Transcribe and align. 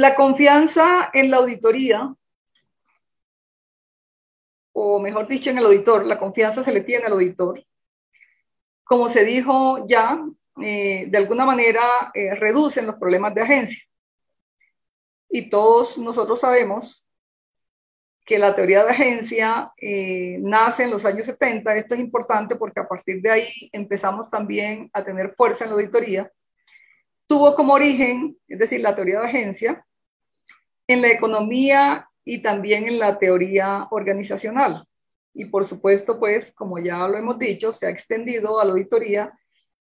La 0.00 0.14
confianza 0.14 1.10
en 1.12 1.30
la 1.30 1.36
auditoría, 1.36 2.14
o 4.72 4.98
mejor 4.98 5.28
dicho, 5.28 5.50
en 5.50 5.58
el 5.58 5.66
auditor, 5.66 6.06
la 6.06 6.18
confianza 6.18 6.64
se 6.64 6.72
le 6.72 6.80
tiene 6.80 7.04
al 7.04 7.12
auditor. 7.12 7.62
Como 8.82 9.10
se 9.10 9.26
dijo 9.26 9.84
ya, 9.86 10.24
eh, 10.62 11.04
de 11.06 11.18
alguna 11.18 11.44
manera 11.44 11.82
eh, 12.14 12.34
reducen 12.34 12.86
los 12.86 12.96
problemas 12.96 13.34
de 13.34 13.42
agencia. 13.42 13.84
Y 15.28 15.50
todos 15.50 15.98
nosotros 15.98 16.40
sabemos 16.40 17.06
que 18.24 18.38
la 18.38 18.54
teoría 18.54 18.84
de 18.84 18.92
agencia 18.92 19.70
eh, 19.76 20.38
nace 20.40 20.84
en 20.84 20.92
los 20.92 21.04
años 21.04 21.26
70. 21.26 21.76
Esto 21.76 21.92
es 21.94 22.00
importante 22.00 22.56
porque 22.56 22.80
a 22.80 22.88
partir 22.88 23.20
de 23.20 23.30
ahí 23.30 23.68
empezamos 23.70 24.30
también 24.30 24.88
a 24.94 25.04
tener 25.04 25.34
fuerza 25.34 25.64
en 25.64 25.72
la 25.72 25.76
auditoría. 25.76 26.32
Tuvo 27.26 27.54
como 27.54 27.74
origen, 27.74 28.38
es 28.48 28.58
decir, 28.58 28.80
la 28.80 28.94
teoría 28.94 29.20
de 29.20 29.26
agencia, 29.26 29.86
en 30.92 31.02
la 31.02 31.08
economía 31.08 32.08
y 32.24 32.42
también 32.42 32.88
en 32.88 32.98
la 32.98 33.18
teoría 33.18 33.86
organizacional. 33.90 34.84
Y 35.32 35.44
por 35.44 35.64
supuesto, 35.64 36.18
pues, 36.18 36.52
como 36.52 36.78
ya 36.78 37.06
lo 37.06 37.16
hemos 37.16 37.38
dicho, 37.38 37.72
se 37.72 37.86
ha 37.86 37.90
extendido 37.90 38.60
a 38.60 38.64
la 38.64 38.72
auditoría 38.72 39.32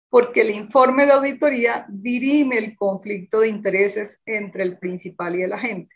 porque 0.10 0.42
el 0.42 0.52
informe 0.52 1.06
de 1.06 1.14
auditoría 1.14 1.86
dirime 1.90 2.58
el 2.58 2.76
conflicto 2.76 3.40
de 3.40 3.50
intereses 3.50 4.22
entre 4.26 4.64
el 4.64 4.78
principal 4.78 5.38
y 5.38 5.44
el 5.44 5.54
agente. 5.54 5.96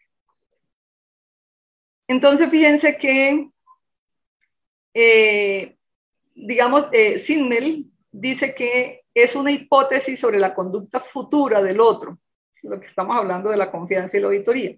Entonces, 2.08 2.50
fíjense 2.50 2.98
que, 2.98 3.50
eh, 4.94 5.78
digamos, 6.36 6.88
eh, 6.92 7.18
Sinmel 7.18 7.86
dice 8.12 8.54
que 8.54 9.04
es 9.14 9.36
una 9.36 9.52
hipótesis 9.52 10.20
sobre 10.20 10.40
la 10.40 10.54
conducta 10.54 11.02
futura 11.02 11.62
del 11.62 11.82
otro, 11.82 12.18
lo 12.64 12.80
que 12.80 12.88
estamos 12.88 13.18
hablando 13.18 13.50
de 13.50 13.58
la 13.58 13.72
confianza 13.72 14.18
y 14.18 14.22
la 14.22 14.28
auditoría. 14.28 14.78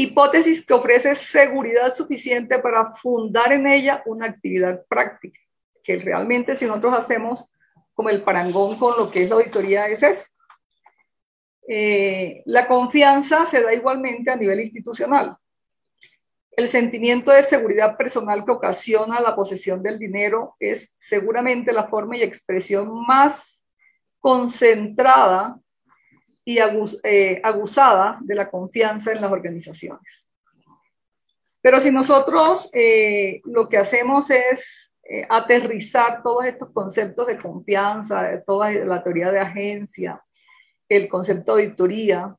Hipótesis 0.00 0.64
que 0.64 0.74
ofrece 0.74 1.16
seguridad 1.16 1.92
suficiente 1.92 2.60
para 2.60 2.92
fundar 2.92 3.52
en 3.52 3.66
ella 3.66 4.00
una 4.06 4.26
actividad 4.26 4.86
práctica, 4.86 5.40
que 5.82 5.96
realmente 5.96 6.54
si 6.54 6.66
nosotros 6.66 6.94
hacemos 6.94 7.50
como 7.94 8.08
el 8.08 8.22
parangón 8.22 8.78
con 8.78 8.96
lo 8.96 9.10
que 9.10 9.24
es 9.24 9.28
la 9.28 9.34
auditoría 9.34 9.88
es 9.88 10.04
eso. 10.04 10.26
Eh, 11.66 12.44
la 12.46 12.68
confianza 12.68 13.44
se 13.44 13.60
da 13.60 13.74
igualmente 13.74 14.30
a 14.30 14.36
nivel 14.36 14.60
institucional. 14.60 15.36
El 16.52 16.68
sentimiento 16.68 17.32
de 17.32 17.42
seguridad 17.42 17.96
personal 17.96 18.44
que 18.44 18.52
ocasiona 18.52 19.20
la 19.20 19.34
posesión 19.34 19.82
del 19.82 19.98
dinero 19.98 20.54
es 20.60 20.94
seguramente 20.96 21.72
la 21.72 21.88
forma 21.88 22.16
y 22.16 22.22
expresión 22.22 23.04
más 23.04 23.64
concentrada 24.20 25.58
y 26.48 26.58
eh, 27.02 27.42
aguzada 27.44 28.16
de 28.22 28.34
la 28.34 28.48
confianza 28.48 29.12
en 29.12 29.20
las 29.20 29.30
organizaciones. 29.30 30.30
Pero 31.60 31.78
si 31.78 31.90
nosotros 31.90 32.70
eh, 32.72 33.42
lo 33.44 33.68
que 33.68 33.76
hacemos 33.76 34.30
es 34.30 34.90
eh, 35.02 35.26
aterrizar 35.28 36.22
todos 36.22 36.46
estos 36.46 36.70
conceptos 36.70 37.26
de 37.26 37.36
confianza, 37.36 38.42
toda 38.46 38.70
la 38.70 39.02
teoría 39.02 39.30
de 39.30 39.40
agencia, 39.40 40.24
el 40.88 41.06
concepto 41.06 41.54
de 41.54 41.64
auditoría. 41.64 42.34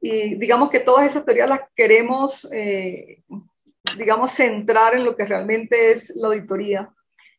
Y 0.00 0.36
digamos 0.36 0.70
que 0.70 0.80
todas 0.80 1.04
esas 1.04 1.26
teorías 1.26 1.50
las 1.50 1.60
queremos, 1.74 2.48
eh, 2.50 3.22
digamos, 3.98 4.32
centrar 4.32 4.94
en 4.94 5.04
lo 5.04 5.14
que 5.14 5.26
realmente 5.26 5.90
es 5.90 6.16
la 6.16 6.28
auditoría. 6.28 6.90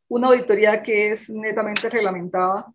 Una 0.08 0.28
auditoría 0.28 0.84
que 0.84 1.12
es 1.12 1.28
netamente 1.28 1.90
reglamentada. 1.90 2.68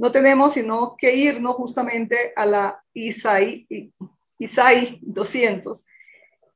No 0.00 0.10
tenemos 0.10 0.54
sino 0.54 0.96
que 0.96 1.14
irnos 1.14 1.56
justamente 1.56 2.32
a 2.34 2.46
la 2.46 2.82
ISAI, 2.94 3.92
ISAI 4.38 4.98
200, 5.02 5.86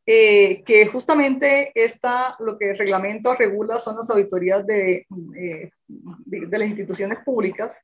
eh, 0.06 0.62
que 0.64 0.87
justamente 0.87 1.70
está, 1.75 2.37
lo 2.39 2.56
que 2.56 2.70
el 2.70 2.78
reglamento 2.78 3.34
regula 3.34 3.78
son 3.78 3.98
las 3.98 4.09
auditorías 4.09 4.67
de, 4.67 5.06
eh, 5.37 5.70
de, 5.87 6.59
las 6.59 6.69
instituciones 6.69 7.19
públicas, 7.22 7.78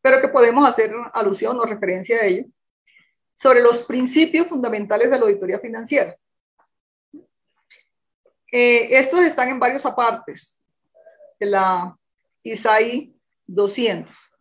pero 0.00 0.22
que 0.22 0.28
podemos 0.28 0.66
hacer 0.66 0.94
alusión 1.12 1.60
o 1.60 1.66
referencia 1.66 2.20
a 2.20 2.24
ello, 2.24 2.46
sobre 3.34 3.60
los 3.60 3.82
principios 3.82 4.46
fundamentales 4.46 5.10
de 5.10 5.18
la 5.18 5.24
auditoría 5.24 5.58
financiera. 5.58 6.16
Eh, 8.50 8.88
estos 8.98 9.20
están 9.20 9.50
en 9.50 9.60
varios 9.60 9.84
apartes 9.84 10.58
de 11.38 11.44
la 11.44 11.94
ISAI 12.42 13.14
200. 13.46 14.33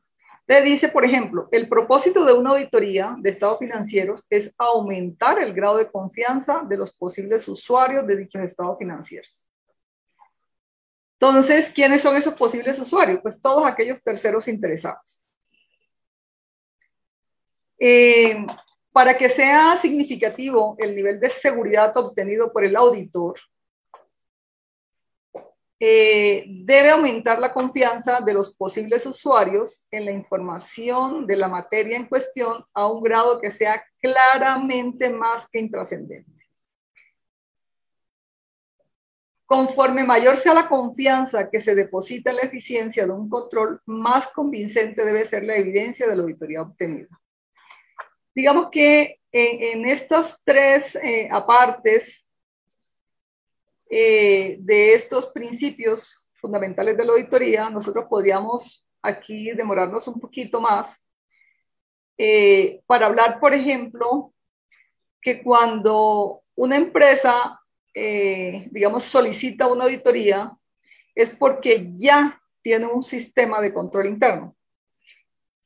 Le 0.45 0.61
dice, 0.61 0.89
por 0.89 1.05
ejemplo, 1.05 1.47
el 1.51 1.69
propósito 1.69 2.25
de 2.25 2.33
una 2.33 2.51
auditoría 2.51 3.15
de 3.17 3.29
estados 3.29 3.59
financieros 3.59 4.25
es 4.29 4.53
aumentar 4.57 5.41
el 5.41 5.53
grado 5.53 5.77
de 5.77 5.89
confianza 5.89 6.63
de 6.67 6.77
los 6.77 6.95
posibles 6.97 7.47
usuarios 7.47 8.05
de 8.05 8.17
dichos 8.17 8.41
estados 8.41 8.77
financieros. 8.77 9.47
Entonces, 11.13 11.69
¿quiénes 11.69 12.01
son 12.01 12.17
esos 12.17 12.33
posibles 12.33 12.77
usuarios? 12.79 13.19
Pues 13.21 13.41
todos 13.41 13.65
aquellos 13.65 14.01
terceros 14.03 14.47
interesados. 14.49 15.25
Eh, 17.79 18.45
para 18.91 19.17
que 19.17 19.29
sea 19.29 19.77
significativo 19.77 20.75
el 20.77 20.95
nivel 20.95 21.19
de 21.19 21.29
seguridad 21.29 21.95
obtenido 21.95 22.51
por 22.51 22.65
el 22.65 22.75
auditor, 22.75 23.35
eh, 25.85 26.45
debe 26.47 26.91
aumentar 26.91 27.39
la 27.39 27.51
confianza 27.51 28.21
de 28.21 28.33
los 28.33 28.55
posibles 28.55 29.05
usuarios 29.05 29.85
en 29.91 30.05
la 30.05 30.13
información 30.13 31.27
de 31.27 31.35
la 31.35 31.49
materia 31.49 31.97
en 31.97 32.05
cuestión 32.05 32.63
a 32.73 32.87
un 32.87 33.03
grado 33.03 33.41
que 33.41 33.51
sea 33.51 33.83
claramente 33.99 35.09
más 35.09 35.45
que 35.49 35.59
intrascendente. 35.59 36.47
Conforme 39.45 40.05
mayor 40.05 40.37
sea 40.37 40.53
la 40.53 40.69
confianza 40.69 41.49
que 41.49 41.59
se 41.59 41.75
deposita 41.75 42.29
en 42.29 42.37
la 42.37 42.43
eficiencia 42.43 43.05
de 43.05 43.11
un 43.11 43.27
control, 43.27 43.81
más 43.85 44.27
convincente 44.27 45.03
debe 45.03 45.25
ser 45.25 45.43
la 45.43 45.57
evidencia 45.57 46.07
de 46.07 46.15
la 46.15 46.23
auditoría 46.23 46.61
obtenida. 46.61 47.09
Digamos 48.33 48.69
que 48.71 49.19
en, 49.33 49.85
estos 49.85 50.41
tres 50.45 50.95
eh, 50.95 51.27
apartes 51.29 52.25
eh, 53.95 54.57
de 54.59 54.95
estos 54.95 55.27
principios 55.27 56.25
fundamentales 56.33 56.97
de 56.97 57.05
la 57.05 57.11
auditoría, 57.11 57.69
nosotros 57.69 58.05
podríamos 58.09 58.87
aquí 59.03 59.51
demorarnos 59.51 60.07
un 60.07 60.19
poquito 60.19 60.59
más 60.59 60.99
eh, 62.17 62.81
para 62.87 63.05
hablar, 63.05 63.39
por 63.39 63.53
ejemplo, 63.53 64.33
que 65.21 65.43
cuando 65.43 66.41
una 66.55 66.75
empresa, 66.75 67.61
eh, 67.93 68.67
digamos, 68.71 69.03
solicita 69.03 69.67
una 69.67 69.83
auditoría, 69.83 70.51
es 71.13 71.29
porque 71.29 71.91
ya 71.93 72.41
tiene 72.63 72.87
un 72.87 73.03
sistema 73.03 73.61
de 73.61 73.75
control 73.75 74.07
interno. 74.07 74.55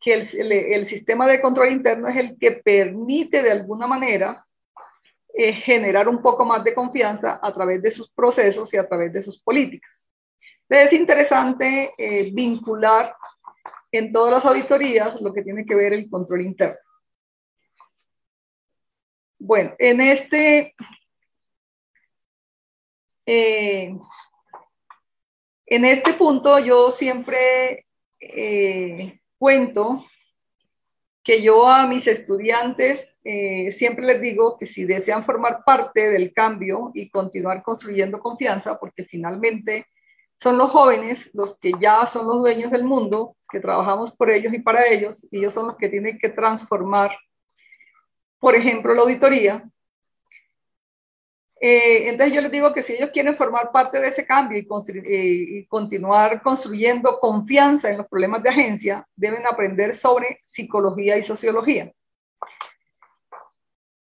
Que 0.02 0.16
el 0.16 0.86
sistema 0.86 1.28
de 1.28 1.40
control 1.40 1.72
interno 1.72 2.10
es 2.10 2.18
el 2.18 2.38
que 2.38 2.52
permite 2.52 3.42
de 3.42 3.52
alguna 3.52 3.88
manera 3.88 4.47
eh, 5.40 5.54
generar 5.54 6.10
un 6.10 6.20
poco 6.20 6.44
más 6.44 6.64
de 6.64 6.74
confianza 6.74 7.40
a 7.40 7.54
través 7.54 7.80
de 7.80 7.92
sus 7.92 8.12
procesos 8.12 8.74
y 8.74 8.78
a 8.78 8.88
través 8.88 9.14
de 9.14 9.22
sus 9.22 9.40
políticas. 9.40 10.10
Entonces 10.68 10.92
es 10.92 11.00
interesante 11.00 11.92
eh, 11.96 12.32
vincular 12.34 13.16
en 13.92 14.12
todas 14.12 14.34
las 14.34 14.46
auditorías 14.46 15.22
lo 15.22 15.32
que 15.32 15.44
tiene 15.44 15.64
que 15.64 15.76
ver 15.76 15.94
el 15.94 16.10
control 16.10 16.42
interno. 16.42 16.80
Bueno, 19.38 19.76
en 19.78 20.02
este, 20.02 20.76
eh, 23.28 23.96
en 25.68 25.86
este 25.86 26.14
punto 26.14 26.58
yo 26.58 26.90
siempre 26.90 27.86
cuento 29.38 30.04
que 31.28 31.42
yo 31.42 31.68
a 31.68 31.86
mis 31.88 32.08
estudiantes 32.08 33.14
eh, 33.26 33.74
siempre 33.74 34.06
les 34.06 34.22
digo 34.22 34.58
que 34.58 34.66
si 34.66 34.86
desean 34.86 35.26
formar 35.26 35.62
parte 35.66 36.10
del 36.10 36.34
cambio 36.34 36.92
y 36.94 37.10
continuar 37.10 37.62
construyendo 37.64 38.20
confianza, 38.20 38.80
porque 38.80 39.04
finalmente 39.04 39.88
son 40.38 40.58
los 40.58 40.72
jóvenes 40.72 41.30
los 41.34 41.60
que 41.60 41.74
ya 41.82 42.06
son 42.06 42.28
los 42.28 42.38
dueños 42.38 42.72
del 42.72 42.86
mundo, 42.86 43.36
que 43.52 43.60
trabajamos 43.60 44.16
por 44.16 44.32
ellos 44.32 44.54
y 44.54 44.60
para 44.60 44.88
ellos, 44.88 45.28
y 45.30 45.40
ellos 45.40 45.52
son 45.52 45.68
los 45.68 45.76
que 45.76 45.90
tienen 45.90 46.18
que 46.18 46.30
transformar, 46.30 47.12
por 48.40 48.56
ejemplo, 48.56 48.94
la 48.94 49.02
auditoría, 49.02 49.70
eh, 51.60 52.10
entonces 52.10 52.36
yo 52.36 52.42
les 52.42 52.52
digo 52.52 52.74
que 52.74 52.84
si 52.84 52.94
ellos 52.94 53.10
quieren 53.12 53.36
formar 53.36 53.72
parte 53.72 54.00
de 54.00 54.10
ese 54.10 54.26
cambio 54.26 54.58
y, 54.60 54.68
y, 55.60 55.66
continuar 55.66 56.42
construyendo 56.44 57.20
confianza 57.20 57.90
en 57.90 57.98
los 57.98 58.08
problemas 58.08 58.44
de 58.44 58.50
agencia, 58.50 59.08
deben 59.16 59.46
aprender 59.48 59.96
sobre 59.96 60.40
psicología 60.44 61.18
y 61.18 61.24
sociología. 61.24 61.92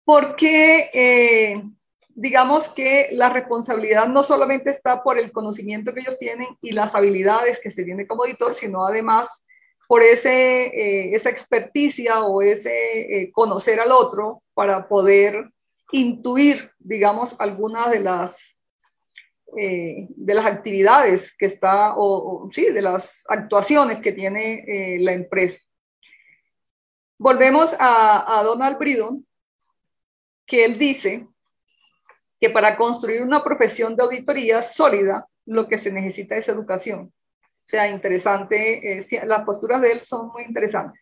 Porque 0.04 0.90
eh, 0.92 1.62
digamos 2.08 2.68
que 2.68 3.08
la 3.12 3.30
responsabilidad 3.30 4.06
no 4.08 4.22
solamente 4.22 4.68
está 4.70 5.02
por 5.02 5.18
el 5.18 5.32
conocimiento 5.32 5.94
que 5.94 6.00
ellos 6.00 6.18
tienen 6.18 6.48
y 6.60 6.72
las 6.72 6.94
habilidades 6.94 7.60
que 7.60 7.70
se 7.70 7.84
tienen 7.84 8.06
como 8.06 8.26
editor, 8.26 8.54
sino 8.54 8.86
además 8.86 9.44
por 9.88 10.02
ese, 10.02 10.66
eh, 10.66 11.14
esa 11.14 11.30
experticia 11.30 12.22
o 12.22 12.42
ese 12.42 13.22
eh, 13.22 13.32
conocer 13.32 13.80
al 13.80 13.92
otro 13.92 14.42
para 14.52 14.86
poder 14.86 15.50
intuir, 15.92 16.72
digamos, 16.78 17.40
algunas 17.40 17.90
de 17.90 18.00
las, 18.00 18.58
eh, 19.56 20.06
de 20.08 20.34
las 20.34 20.46
actividades 20.46 21.36
que 21.36 21.46
está, 21.46 21.94
o, 21.96 22.48
sí, 22.52 22.70
de 22.70 22.82
las 22.82 23.24
actuaciones 23.28 23.98
que 23.98 24.12
tiene 24.12 24.98
la 25.00 25.12
empresa. 25.12 25.60
Volvemos 27.18 27.74
a, 27.78 28.38
a 28.38 28.42
Donald 28.42 28.78
Bridon, 28.78 29.26
que 30.46 30.64
él 30.64 30.78
dice 30.78 31.28
que 32.40 32.50
para 32.50 32.76
construir 32.76 33.22
una 33.22 33.44
profesión 33.44 33.94
de 33.94 34.02
auditoría 34.02 34.62
sólida, 34.62 35.26
lo 35.44 35.68
que 35.68 35.78
se 35.78 35.92
necesita 35.92 36.36
es 36.36 36.48
educación 36.48 37.12
sea, 37.70 37.88
interesante, 37.88 38.98
eh, 38.98 39.26
las 39.26 39.44
posturas 39.44 39.80
de 39.80 39.92
él 39.92 40.04
son 40.04 40.28
muy 40.28 40.42
interesantes. 40.42 41.00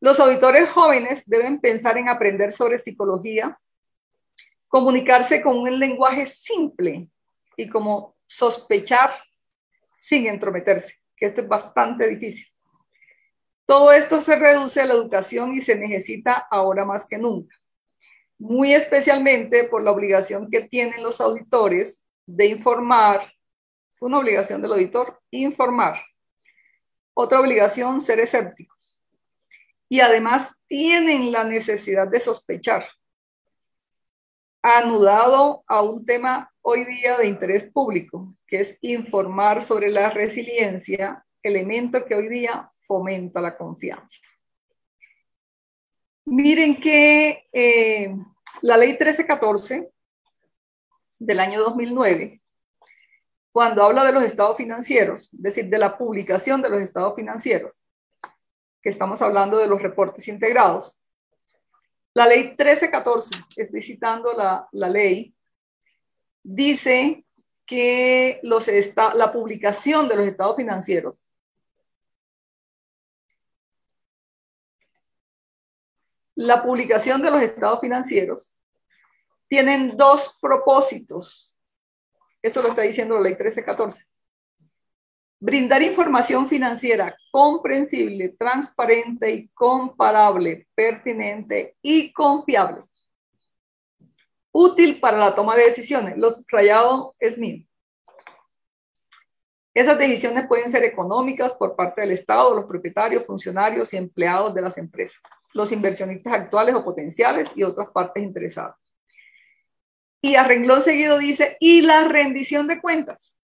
Los 0.00 0.20
auditores 0.20 0.70
jóvenes 0.70 1.22
deben 1.26 1.58
pensar 1.58 1.96
en 1.96 2.08
aprender 2.08 2.52
sobre 2.52 2.78
psicología, 2.78 3.58
comunicarse 4.68 5.40
con 5.42 5.58
un 5.58 5.78
lenguaje 5.78 6.26
simple 6.26 7.08
y 7.56 7.68
como 7.68 8.16
sospechar 8.26 9.12
sin 9.96 10.26
entrometerse, 10.26 10.94
que 11.16 11.26
esto 11.26 11.40
es 11.40 11.48
bastante 11.48 12.08
difícil. 12.08 12.46
Todo 13.64 13.92
esto 13.92 14.20
se 14.20 14.36
reduce 14.36 14.80
a 14.80 14.86
la 14.86 14.94
educación 14.94 15.54
y 15.54 15.60
se 15.60 15.76
necesita 15.76 16.46
ahora 16.50 16.84
más 16.84 17.04
que 17.06 17.18
nunca, 17.18 17.56
muy 18.38 18.74
especialmente 18.74 19.64
por 19.64 19.82
la 19.82 19.90
obligación 19.90 20.50
que 20.50 20.62
tienen 20.62 21.02
los 21.02 21.20
auditores 21.20 22.04
de 22.26 22.46
informar, 22.46 23.32
es 23.96 24.02
una 24.02 24.18
obligación 24.18 24.60
del 24.60 24.72
auditor 24.72 25.20
informar. 25.30 26.02
Otra 27.14 27.40
obligación, 27.40 28.00
ser 28.02 28.20
escépticos. 28.20 28.98
Y 29.88 30.00
además 30.00 30.54
tienen 30.66 31.32
la 31.32 31.44
necesidad 31.44 32.06
de 32.06 32.20
sospechar. 32.20 32.86
Anudado 34.68 35.62
a 35.68 35.80
un 35.80 36.04
tema 36.04 36.52
hoy 36.60 36.84
día 36.86 37.16
de 37.16 37.28
interés 37.28 37.70
público, 37.70 38.34
que 38.48 38.62
es 38.62 38.76
informar 38.80 39.62
sobre 39.62 39.88
la 39.90 40.10
resiliencia, 40.10 41.24
elemento 41.40 42.04
que 42.04 42.16
hoy 42.16 42.28
día 42.28 42.68
fomenta 42.84 43.40
la 43.40 43.56
confianza. 43.56 44.20
Miren 46.24 46.80
que 46.80 47.46
eh, 47.52 48.12
la 48.62 48.76
ley 48.76 48.88
1314 48.88 49.88
del 51.20 51.38
año 51.38 51.60
2009 51.60 52.42
cuando 53.52 53.84
habla 53.84 54.04
de 54.04 54.12
los 54.12 54.24
estados 54.24 54.56
financieros, 54.56 55.32
es 55.32 55.42
decir, 55.42 55.68
de 55.68 55.78
la 55.78 55.96
publicación 55.96 56.60
de 56.60 56.70
los 56.70 56.82
estados 56.82 57.14
financieros, 57.14 57.84
que 58.82 58.90
estamos 58.90 59.22
hablando 59.22 59.58
de 59.58 59.68
los 59.68 59.80
reportes 59.80 60.26
integrados, 60.26 61.00
la 62.16 62.26
ley 62.26 62.44
1314, 62.44 63.44
estoy 63.56 63.82
citando 63.82 64.32
la, 64.32 64.88
ley, 64.88 65.34
dice 66.42 67.26
que 67.66 68.40
los 68.42 68.68
la 69.14 69.30
publicación 69.30 70.08
de 70.08 70.16
los 70.16 70.26
estados 70.26 70.56
financieros 70.56 71.30
la 76.36 76.62
publicación 76.62 77.20
de 77.20 77.30
los 77.30 77.42
estados 77.42 77.80
financieros 77.80 78.56
tienen 79.46 79.94
dos 79.94 80.38
propósitos 80.40 81.58
eso 82.40 82.62
lo 82.62 82.68
está 82.68 82.80
diciendo 82.80 83.16
la 83.16 83.22
ley 83.22 83.32
1314. 83.32 84.15
Brindar 85.38 85.82
información 85.82 86.46
financiera 86.46 87.14
comprensible, 87.30 88.30
transparente 88.38 89.30
y 89.30 89.48
comparable, 89.48 90.66
pertinente 90.74 91.76
y 91.82 92.12
confiable. 92.12 92.82
Útil 94.52 94.98
para 94.98 95.18
la 95.18 95.34
toma 95.34 95.54
de 95.56 95.64
decisiones. 95.64 96.16
Los 96.16 96.42
rayado 96.48 97.14
es 97.18 97.36
mío. 97.36 97.66
Esas 99.74 99.98
decisiones 99.98 100.46
pueden 100.46 100.70
ser 100.70 100.84
económicas 100.84 101.52
por 101.52 101.76
parte 101.76 102.00
del 102.00 102.12
Estado, 102.12 102.54
los 102.54 102.64
propietarios, 102.64 103.26
funcionarios 103.26 103.92
y 103.92 103.98
empleados 103.98 104.54
de 104.54 104.62
las 104.62 104.78
empresas, 104.78 105.20
los 105.52 105.70
inversionistas 105.70 106.32
actuales 106.32 106.74
o 106.74 106.82
potenciales 106.82 107.50
y 107.54 107.62
otras 107.62 107.88
partes 107.90 108.22
interesadas 108.22 108.76
y 110.26 110.34
a 110.34 110.44
renglón 110.44 110.82
seguido 110.82 111.18
dice, 111.18 111.56
y 111.60 111.82
la 111.82 112.04
rendición 112.04 112.66
de 112.66 112.80
cuentas 112.80 113.35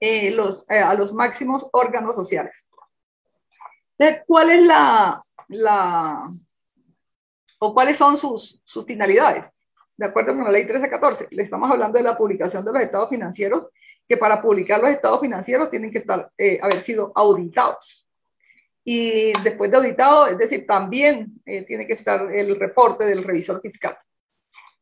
eh, 0.00 0.36
eh, 0.68 0.78
a 0.78 0.94
los 0.94 1.12
máximos 1.12 1.68
órganos 1.72 2.16
sociales. 2.16 2.66
Entonces, 3.96 4.24
¿cuál 4.26 4.50
es 4.50 4.62
la, 4.62 5.22
o 7.60 7.74
cuáles 7.74 7.96
son 7.96 8.16
sus, 8.16 8.60
sus 8.64 8.84
finalidades? 8.84 9.46
De 9.96 10.06
acuerdo 10.06 10.34
con 10.34 10.44
la 10.44 10.50
ley 10.50 10.62
1314, 10.62 11.28
le 11.30 11.42
estamos 11.42 11.70
hablando 11.70 11.98
de 11.98 12.04
la 12.04 12.16
publicación 12.16 12.64
de 12.64 12.72
los 12.72 12.82
estados 12.82 13.08
financieros, 13.08 13.68
que 14.08 14.16
para 14.16 14.42
publicar 14.42 14.80
los 14.80 14.90
estados 14.90 15.20
financieros 15.20 15.70
tienen 15.70 15.90
que 15.90 15.98
estar, 15.98 16.30
eh, 16.36 16.58
haber 16.60 16.80
sido 16.80 17.12
auditados. 17.14 18.06
Y 18.84 19.32
después 19.42 19.70
de 19.70 19.76
auditado, 19.78 20.26
es 20.26 20.36
decir, 20.36 20.66
también 20.66 21.40
tiene 21.44 21.86
que 21.86 21.94
estar 21.94 22.30
el 22.34 22.58
reporte 22.60 23.06
del 23.06 23.24
revisor 23.24 23.62
fiscal. 23.62 23.96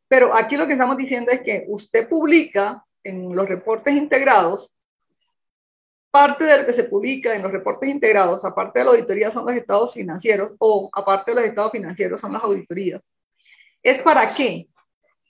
Pero 0.08 0.35
aquí 0.35 0.56
lo 0.56 0.67
que 0.67 0.73
estamos 0.73 0.97
diciendo 0.97 1.31
es 1.31 1.41
que 1.41 1.65
usted 1.69 2.08
publica 2.08 2.85
en 3.05 3.35
los 3.35 3.49
reportes 3.49 3.94
integrados, 3.94 4.76
parte 6.12 6.44
de 6.44 6.59
lo 6.59 6.67
que 6.67 6.75
se 6.75 6.85
publica 6.85 7.35
en 7.35 7.43
los 7.43 7.50
reportes 7.50 7.88
integrados, 7.88 8.44
aparte 8.44 8.79
de 8.79 8.85
la 8.85 8.91
auditoría, 8.93 9.31
son 9.31 9.47
los 9.47 9.56
estados 9.56 9.94
financieros 9.94 10.55
o 10.59 10.91
aparte 10.93 11.31
de 11.31 11.37
los 11.37 11.44
estados 11.44 11.73
financieros 11.73 12.20
son 12.20 12.35
las 12.35 12.44
auditorías. 12.44 13.11
¿Es 13.82 13.99
para 13.99 14.32
qué? 14.35 14.69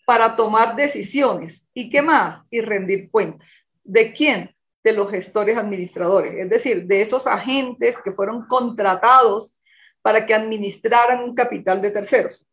Para 0.04 0.34
tomar 0.34 0.74
decisiones. 0.74 1.70
¿Y 1.72 1.88
qué 1.88 2.02
más? 2.02 2.42
Y 2.50 2.60
rendir 2.60 3.08
cuentas. 3.10 3.68
¿De 3.84 4.12
quién? 4.12 4.54
De 4.82 4.92
los 4.92 5.08
gestores 5.08 5.56
administradores, 5.56 6.34
es 6.34 6.50
decir, 6.50 6.84
de 6.86 7.00
esos 7.00 7.28
agentes 7.28 7.96
que 8.04 8.10
fueron 8.10 8.48
contratados 8.48 9.60
para 10.02 10.26
que 10.26 10.34
administraran 10.34 11.22
un 11.22 11.36
capital 11.36 11.80
de 11.80 11.92
terceros. 11.92 12.44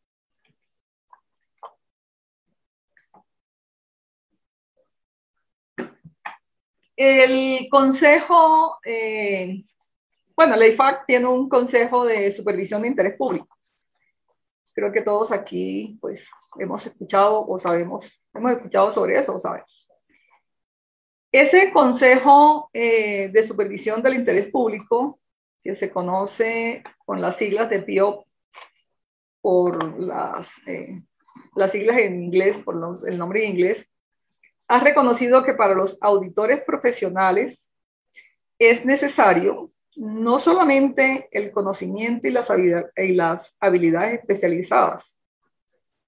El 7.01 7.69
consejo, 7.71 8.77
eh, 8.83 9.63
bueno, 10.35 10.57
la 10.57 10.67
IFAC 10.67 11.05
tiene 11.05 11.27
un 11.27 11.47
consejo 11.47 12.03
de 12.03 12.29
supervisión 12.29 12.81
de 12.81 12.89
interés 12.89 13.15
público. 13.15 13.47
Creo 14.73 14.91
que 14.91 14.99
todos 14.99 15.31
aquí, 15.31 15.97
pues, 16.01 16.29
hemos 16.59 16.85
escuchado 16.85 17.47
o 17.47 17.57
sabemos, 17.57 18.27
hemos 18.33 18.51
escuchado 18.51 18.91
sobre 18.91 19.17
eso 19.17 19.33
o 19.33 19.39
sabemos. 19.39 19.87
Ese 21.31 21.71
consejo 21.71 22.69
eh, 22.73 23.29
de 23.29 23.47
supervisión 23.47 24.03
del 24.03 24.15
interés 24.15 24.47
público, 24.47 25.21
que 25.63 25.75
se 25.75 25.89
conoce 25.89 26.83
con 27.05 27.21
las 27.21 27.37
siglas 27.37 27.69
de 27.69 27.79
PIO 27.79 28.25
por 29.39 30.01
las, 30.01 30.67
eh, 30.67 31.01
las 31.55 31.71
siglas 31.71 31.97
en 31.99 32.21
inglés, 32.21 32.57
por 32.57 32.75
el 33.07 33.17
nombre 33.17 33.45
en 33.45 33.51
inglés, 33.51 33.89
ha 34.69 34.79
reconocido 34.79 35.43
que 35.43 35.55
para 35.55 35.73
los 35.73 35.97
auditores 35.99 36.61
profesionales 36.61 37.71
es 38.59 38.85
necesario 38.85 39.71
no 39.95 40.37
solamente 40.37 41.27
el 41.31 41.51
conocimiento 41.51 42.27
y 42.27 42.31
las, 42.31 42.49
y 42.95 43.13
las 43.13 43.57
habilidades 43.59 44.19
especializadas, 44.19 45.17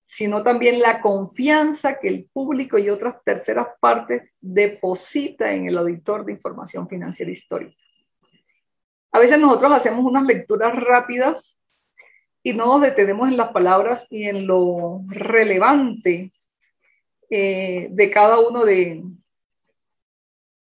sino 0.06 0.44
también 0.44 0.80
la 0.80 1.02
confianza 1.02 2.00
que 2.00 2.08
el 2.08 2.30
público 2.32 2.78
y 2.78 2.90
otras 2.90 3.24
terceras 3.24 3.68
partes 3.80 4.38
deposita 4.40 5.52
en 5.54 5.66
el 5.66 5.78
auditor 5.80 6.24
de 6.24 6.34
información 6.34 6.88
financiera 6.88 7.32
histórica. 7.32 7.76
A 9.12 9.20
veces 9.20 9.40
nosotros 9.40 9.74
hacemos 9.74 10.06
unas 10.06 10.24
lecturas 10.24 10.76
rápidas 10.76 11.60
y 12.44 12.54
no 12.54 12.68
nos 12.68 12.82
detenemos 12.82 13.28
en 13.28 13.38
las 13.38 13.52
palabras 13.52 14.06
y 14.10 14.26
en 14.26 14.46
lo 14.46 15.02
relevante 15.08 16.32
eh, 17.32 17.88
de 17.90 18.12
cada 18.12 18.40
uno 18.40 18.66
de, 18.66 19.04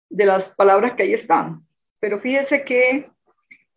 de 0.09 0.25
las 0.25 0.49
palabras 0.51 0.93
que 0.93 1.03
ahí 1.03 1.13
están. 1.13 1.65
Pero 1.99 2.19
fíjese 2.19 2.63
que 2.63 3.09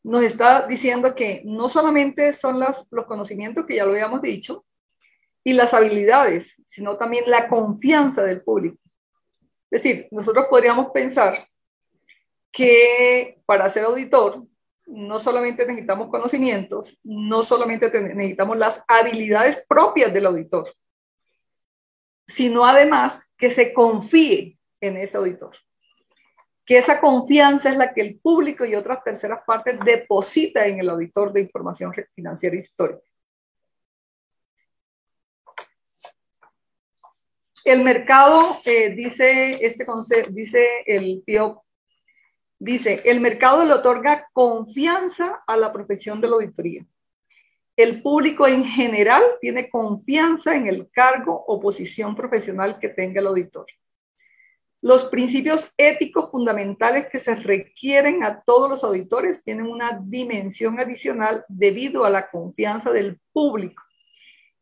nos 0.04 0.22
está 0.22 0.66
diciendo 0.66 1.14
que 1.14 1.42
no 1.44 1.68
solamente 1.70 2.32
son 2.34 2.58
las, 2.58 2.86
los 2.90 3.06
conocimientos 3.06 3.64
que 3.66 3.76
ya 3.76 3.86
lo 3.86 3.92
habíamos 3.92 4.20
dicho 4.20 4.66
y 5.42 5.54
las 5.54 5.72
habilidades, 5.72 6.60
sino 6.66 6.96
también 6.96 7.24
la 7.26 7.48
confianza 7.48 8.22
del 8.24 8.42
público. 8.42 8.76
Es 9.70 9.82
decir, 9.82 10.08
nosotros 10.10 10.46
podríamos 10.50 10.90
pensar 10.92 11.48
que 12.50 13.40
para 13.46 13.70
ser 13.70 13.84
auditor 13.84 14.44
no 14.86 15.18
solamente 15.18 15.64
necesitamos 15.64 16.08
conocimientos, 16.08 17.00
no 17.04 17.42
solamente 17.42 17.88
necesitamos 18.00 18.58
las 18.58 18.84
habilidades 18.86 19.64
propias 19.66 20.12
del 20.12 20.26
auditor, 20.26 20.70
sino 22.32 22.64
además 22.64 23.28
que 23.36 23.50
se 23.50 23.72
confíe 23.72 24.58
en 24.80 24.96
ese 24.96 25.16
auditor. 25.16 25.54
que 26.64 26.78
esa 26.78 27.00
confianza 27.00 27.70
es 27.70 27.76
la 27.76 27.92
que 27.92 28.02
el 28.02 28.20
público 28.20 28.64
y 28.64 28.76
otras 28.76 29.02
terceras 29.02 29.40
partes 29.44 29.80
deposita 29.84 30.64
en 30.64 30.78
el 30.78 30.88
auditor 30.90 31.32
de 31.32 31.40
información 31.40 31.92
financiera 32.14 32.54
histórica. 32.56 33.02
El 37.64 37.82
mercado, 37.82 38.60
eh, 38.64 38.90
dice 38.90 39.58
este 39.66 39.84
dice 40.30 40.64
el 40.86 41.24
tío, 41.26 41.64
dice, 42.60 43.02
el 43.06 43.20
mercado 43.20 43.64
le 43.64 43.74
otorga 43.74 44.28
confianza 44.32 45.42
a 45.44 45.56
la 45.56 45.72
profesión 45.72 46.20
de 46.20 46.28
la 46.28 46.36
auditoría. 46.36 46.86
El 47.76 48.02
público 48.02 48.46
en 48.46 48.64
general 48.64 49.22
tiene 49.40 49.70
confianza 49.70 50.54
en 50.54 50.66
el 50.66 50.90
cargo 50.90 51.44
o 51.46 51.60
posición 51.60 52.14
profesional 52.14 52.78
que 52.78 52.88
tenga 52.88 53.20
el 53.20 53.26
auditor. 53.26 53.66
Los 54.82 55.04
principios 55.04 55.72
éticos 55.76 56.30
fundamentales 56.30 57.06
que 57.06 57.20
se 57.20 57.36
requieren 57.36 58.24
a 58.24 58.42
todos 58.42 58.68
los 58.68 58.82
auditores 58.82 59.42
tienen 59.44 59.66
una 59.66 60.00
dimensión 60.02 60.80
adicional 60.80 61.44
debido 61.48 62.04
a 62.04 62.10
la 62.10 62.28
confianza 62.28 62.90
del 62.90 63.20
público 63.32 63.82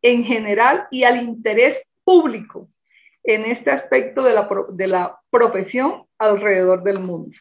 en 0.03 0.23
general 0.23 0.87
y 0.91 1.05
al 1.05 1.23
interés 1.23 1.91
público 2.05 2.69
en 3.25 3.45
este 3.45 3.71
aspecto 3.71 4.23
de 4.23 4.87
la, 4.87 5.21
profesión 5.31 6.07
alrededor 6.19 6.83
del 6.83 6.99
mundo. 6.99 7.37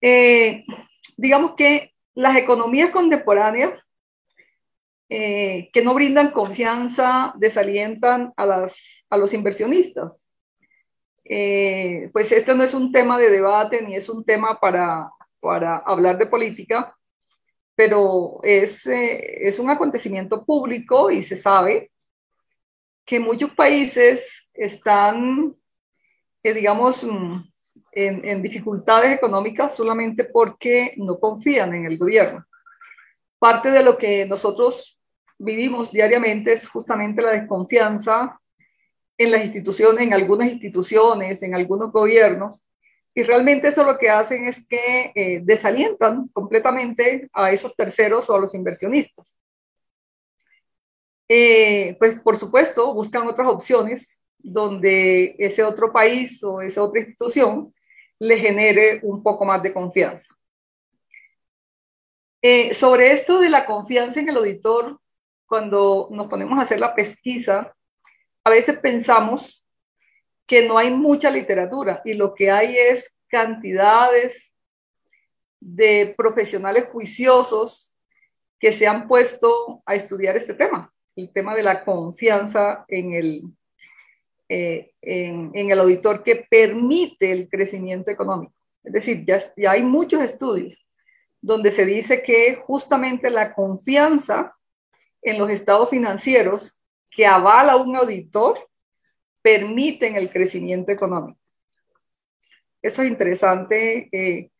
Eh, 0.00 0.64
digamos 1.16 1.54
que 1.56 1.94
las 2.14 2.36
economías 2.36 2.90
contemporáneas 2.90 3.88
eh, 5.08 5.70
que 5.72 5.82
no 5.82 5.94
brindan 5.94 6.32
confianza 6.32 7.32
desalientan 7.36 8.32
a, 8.36 8.44
las, 8.44 9.04
a 9.08 9.16
los 9.16 9.32
inversionistas. 9.34 10.26
Eh, 11.24 12.10
pues 12.12 12.32
este 12.32 12.54
no 12.54 12.64
es 12.64 12.74
un 12.74 12.90
tema 12.90 13.18
de 13.18 13.30
debate 13.30 13.82
ni 13.82 13.94
es 13.94 14.08
un 14.08 14.24
tema 14.24 14.58
para, 14.58 15.10
para 15.40 15.76
hablar 15.78 16.18
de 16.18 16.26
política, 16.26 16.96
pero 17.74 18.40
es, 18.42 18.86
eh, 18.86 19.46
es 19.46 19.58
un 19.58 19.70
acontecimiento 19.70 20.44
público 20.44 21.10
y 21.10 21.22
se 21.22 21.36
sabe 21.36 21.90
que 23.04 23.20
muchos 23.20 23.50
países 23.50 24.48
están, 24.52 25.54
digamos, 26.42 27.04
mm, 27.04 27.36
en, 27.96 28.24
en, 28.24 28.42
dificultades 28.42 29.16
económicas 29.16 29.74
solamente 29.74 30.24
porque 30.24 30.94
no 30.96 31.18
confían 31.18 31.74
en 31.74 31.86
el 31.86 31.98
gobierno. 31.98 32.44
Parte 33.38 33.70
de 33.70 33.82
lo 33.82 33.98
que 33.98 34.26
nosotros 34.26 34.98
vivimos 35.38 35.90
diariamente 35.90 36.52
es 36.52 36.68
justamente 36.68 37.22
la 37.22 37.32
desconfianza 37.32 38.40
en 39.18 39.30
las 39.30 39.44
instituciones, 39.44 40.02
en 40.02 40.14
algunas 40.14 40.48
instituciones, 40.48 41.42
en 41.42 41.54
algunos 41.54 41.90
gobiernos, 41.90 42.68
y 43.16 43.22
realmente 43.22 43.68
eso 43.68 43.82
lo 43.82 43.96
que 43.96 44.10
hacen 44.10 44.46
es 44.46 44.62
que 44.66 45.10
eh, 45.14 45.40
desalientan 45.42 46.28
completamente 46.34 47.30
a 47.32 47.50
esos 47.50 47.74
terceros 47.74 48.28
o 48.28 48.34
a 48.36 48.38
los 48.38 48.54
inversionistas. 48.54 49.34
Eh, 51.26 51.96
pues 51.98 52.20
por 52.20 52.36
supuesto 52.36 52.92
buscan 52.92 53.26
otras 53.26 53.48
opciones 53.48 54.20
donde 54.38 55.34
ese 55.38 55.64
otro 55.64 55.90
país 55.90 56.44
o 56.44 56.60
esa 56.60 56.82
otra 56.82 57.00
institución 57.00 57.74
le 58.18 58.38
genere 58.38 59.00
un 59.02 59.22
poco 59.22 59.44
más 59.44 59.62
de 59.62 59.72
confianza. 59.72 60.34
Eh, 62.42 62.74
sobre 62.74 63.12
esto 63.12 63.40
de 63.40 63.50
la 63.50 63.66
confianza 63.66 64.20
en 64.20 64.28
el 64.28 64.36
auditor, 64.36 65.00
cuando 65.46 66.08
nos 66.10 66.28
ponemos 66.28 66.58
a 66.58 66.62
hacer 66.62 66.78
la 66.78 66.94
pesquisa, 66.94 67.74
a 68.44 68.50
veces 68.50 68.78
pensamos 68.78 69.66
que 70.46 70.66
no 70.66 70.78
hay 70.78 70.90
mucha 70.90 71.30
literatura 71.30 72.02
y 72.04 72.14
lo 72.14 72.34
que 72.34 72.50
hay 72.50 72.76
es 72.76 73.12
cantidades 73.28 74.52
de 75.60 76.14
profesionales 76.16 76.88
juiciosos 76.92 77.96
que 78.58 78.72
se 78.72 78.86
han 78.86 79.08
puesto 79.08 79.82
a 79.84 79.94
estudiar 79.94 80.36
este 80.36 80.54
tema, 80.54 80.92
el 81.16 81.32
tema 81.32 81.54
de 81.54 81.62
la 81.62 81.84
confianza 81.84 82.84
en 82.88 83.12
el, 83.12 83.42
eh, 84.48 84.92
en, 85.00 85.52
el 85.54 85.80
auditor 85.80 86.22
que 86.22 86.46
permite 86.48 87.32
el 87.32 87.48
crecimiento 87.48 88.10
económico. 88.10 88.52
Es 88.84 88.92
decir, 88.92 89.24
ya, 89.26 89.40
ya 89.56 89.72
hay 89.72 89.82
muchos 89.82 90.22
estudios 90.22 90.86
donde 91.40 91.72
se 91.72 91.84
dice 91.84 92.22
que 92.22 92.54
justamente 92.54 93.30
la 93.30 93.54
confianza 93.54 94.56
en 95.22 95.38
los 95.38 95.50
estados 95.50 95.90
financieros 95.90 96.80
que 97.10 97.26
avala 97.26 97.76
un 97.76 97.96
auditor 97.96 98.58
permiten 99.42 100.16
el 100.16 100.30
crecimiento 100.30 100.92
económico. 100.92 101.38
Eso 102.82 103.02
es 103.02 103.08
interesante, 103.08 104.08
eh, 104.12 104.50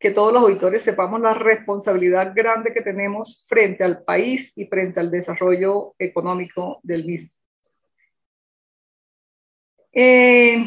que 0.00 0.10
todos 0.10 0.32
los 0.32 0.42
auditores 0.42 0.82
sepamos 0.82 1.20
la 1.20 1.34
responsabilidad 1.34 2.32
grande 2.34 2.72
que 2.72 2.80
tenemos 2.80 3.44
frente 3.46 3.84
al 3.84 4.02
país 4.02 4.52
y 4.56 4.64
frente 4.64 4.98
al 4.98 5.10
desarrollo 5.10 5.94
económico 5.98 6.80
del 6.82 7.04
mismo. 7.04 7.30
Eh, 9.92 10.64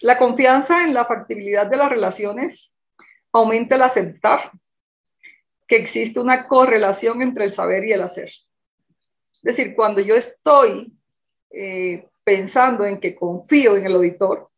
la 0.00 0.18
confianza 0.18 0.84
en 0.84 0.94
la 0.94 1.04
factibilidad 1.04 1.66
de 1.66 1.76
las 1.76 1.90
relaciones 1.90 2.74
aumenta 3.32 3.74
el 3.74 3.82
aceptar 3.82 4.52
que 5.66 5.76
existe 5.76 6.20
una 6.20 6.46
correlación 6.46 7.22
entre 7.22 7.44
el 7.44 7.50
saber 7.50 7.84
y 7.84 7.92
el 7.92 8.02
hacer. 8.02 8.28
Es 8.28 9.42
decir, 9.42 9.74
cuando 9.74 10.00
yo 10.00 10.14
estoy 10.14 10.92
eh, 11.50 12.08
pensando 12.22 12.86
en 12.86 12.98
que 12.98 13.14
confío 13.14 13.76
en 13.76 13.86
el 13.86 13.94
auditor, 13.94 14.48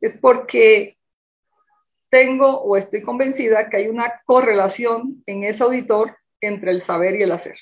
es 0.00 0.16
porque 0.16 0.96
tengo 2.08 2.60
o 2.60 2.76
estoy 2.76 3.02
convencida 3.02 3.68
que 3.68 3.78
hay 3.78 3.88
una 3.88 4.22
correlación 4.24 5.22
en 5.26 5.44
ese 5.44 5.62
auditor 5.62 6.16
entre 6.40 6.70
el 6.70 6.80
saber 6.80 7.16
y 7.16 7.22
el 7.22 7.32
hacer. 7.32 7.58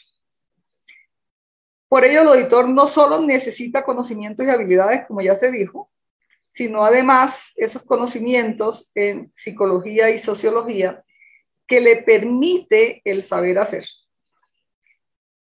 Por 1.88 2.04
ello, 2.04 2.22
el 2.22 2.28
auditor 2.28 2.68
no 2.68 2.86
solo 2.86 3.20
necesita 3.20 3.84
conocimientos 3.84 4.44
y 4.44 4.50
habilidades, 4.50 5.06
como 5.06 5.20
ya 5.20 5.34
se 5.36 5.50
dijo, 5.50 5.90
sino 6.46 6.84
además 6.84 7.52
esos 7.54 7.82
conocimientos 7.82 8.90
en 8.94 9.32
psicología 9.36 10.10
y 10.10 10.18
sociología 10.18 11.04
que 11.66 11.80
le 11.80 12.02
permite 12.02 13.02
el 13.04 13.22
saber 13.22 13.58
hacer. 13.58 13.86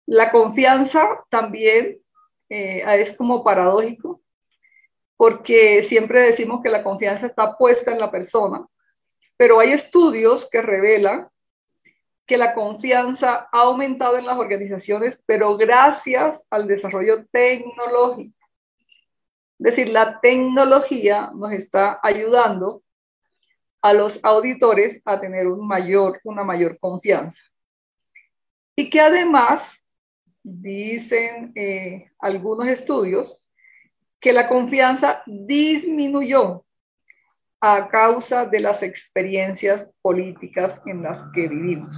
La 0.06 0.30
confianza 0.30 1.24
también 1.28 1.98
eh, 2.48 2.84
es 3.00 3.16
como 3.16 3.42
paradójico, 3.42 4.22
porque 5.16 5.82
siempre 5.82 6.20
decimos 6.20 6.60
que 6.62 6.68
la 6.68 6.82
confianza 6.82 7.26
está 7.26 7.56
puesta 7.56 7.90
en 7.90 7.98
la 7.98 8.10
persona, 8.10 8.66
pero 9.36 9.58
hay 9.60 9.72
estudios 9.72 10.48
que 10.48 10.62
revelan 10.62 11.28
que 12.26 12.36
la 12.36 12.54
confianza 12.54 13.48
ha 13.52 13.60
aumentado 13.60 14.18
en 14.18 14.26
las 14.26 14.36
organizaciones, 14.36 15.22
pero 15.26 15.56
gracias 15.56 16.44
al 16.50 16.66
desarrollo 16.66 17.24
tecnológico. 17.30 18.36
Es 19.58 19.64
decir, 19.64 19.88
la 19.88 20.20
tecnología 20.20 21.30
nos 21.34 21.52
está 21.52 21.98
ayudando 22.02 22.82
a 23.80 23.92
los 23.92 24.22
auditores 24.24 25.00
a 25.04 25.20
tener 25.20 25.46
una 25.46 26.44
mayor 26.44 26.78
confianza. 26.78 27.40
Y 28.74 28.90
que 28.90 29.00
además 29.00 29.82
dicen 30.42 31.52
eh, 31.54 32.10
algunos 32.18 32.66
estudios 32.66 33.46
que 34.20 34.32
la 34.32 34.48
confianza 34.48 35.22
disminuyó 35.26 36.65
a 37.68 37.88
causa 37.88 38.46
de 38.46 38.60
las 38.60 38.84
experiencias 38.84 39.92
políticas 40.00 40.80
en 40.86 41.02
las 41.02 41.24
que 41.34 41.48
vivimos. 41.48 41.96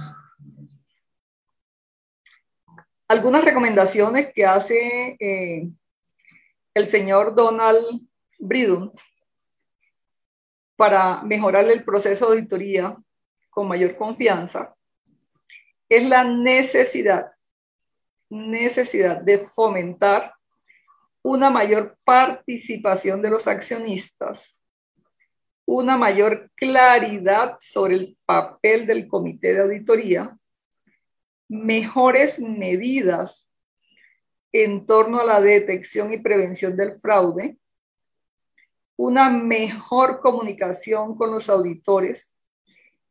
Algunas 3.07 3.43
recomendaciones 3.43 4.33
que 4.33 4.47
hace 4.47 5.15
eh, 5.19 5.69
el 6.73 6.85
señor 6.85 7.35
Donald 7.35 8.01
Bridon 8.39 8.91
para 10.75 11.21
mejorar 11.21 11.69
el 11.69 11.83
proceso 11.83 12.25
de 12.25 12.37
auditoría 12.37 12.97
con 13.51 13.67
mayor 13.67 13.95
confianza 13.95 14.73
es 15.87 16.03
la 16.03 16.23
necesidad 16.23 17.31
necesidad 18.29 19.21
de 19.21 19.39
fomentar 19.39 20.33
una 21.21 21.49
mayor 21.49 21.97
participación 22.03 23.21
de 23.21 23.29
los 23.29 23.47
accionistas, 23.47 24.58
una 25.71 25.97
mayor 25.97 26.49
claridad 26.55 27.57
sobre 27.61 27.95
el 27.95 28.17
papel 28.25 28.87
del 28.87 29.07
comité 29.07 29.53
de 29.53 29.61
auditoría, 29.61 30.35
mejores 31.47 32.39
medidas 32.39 33.47
en 34.51 34.87
torno 34.87 35.19
a 35.19 35.23
la 35.23 35.39
detección 35.39 36.11
y 36.11 36.17
prevención 36.17 36.75
del 36.75 36.99
fraude, 36.99 37.59
una 38.95 39.29
mejor 39.29 40.21
comunicación 40.21 41.15
con 41.15 41.29
los 41.31 41.49
auditores 41.49 42.35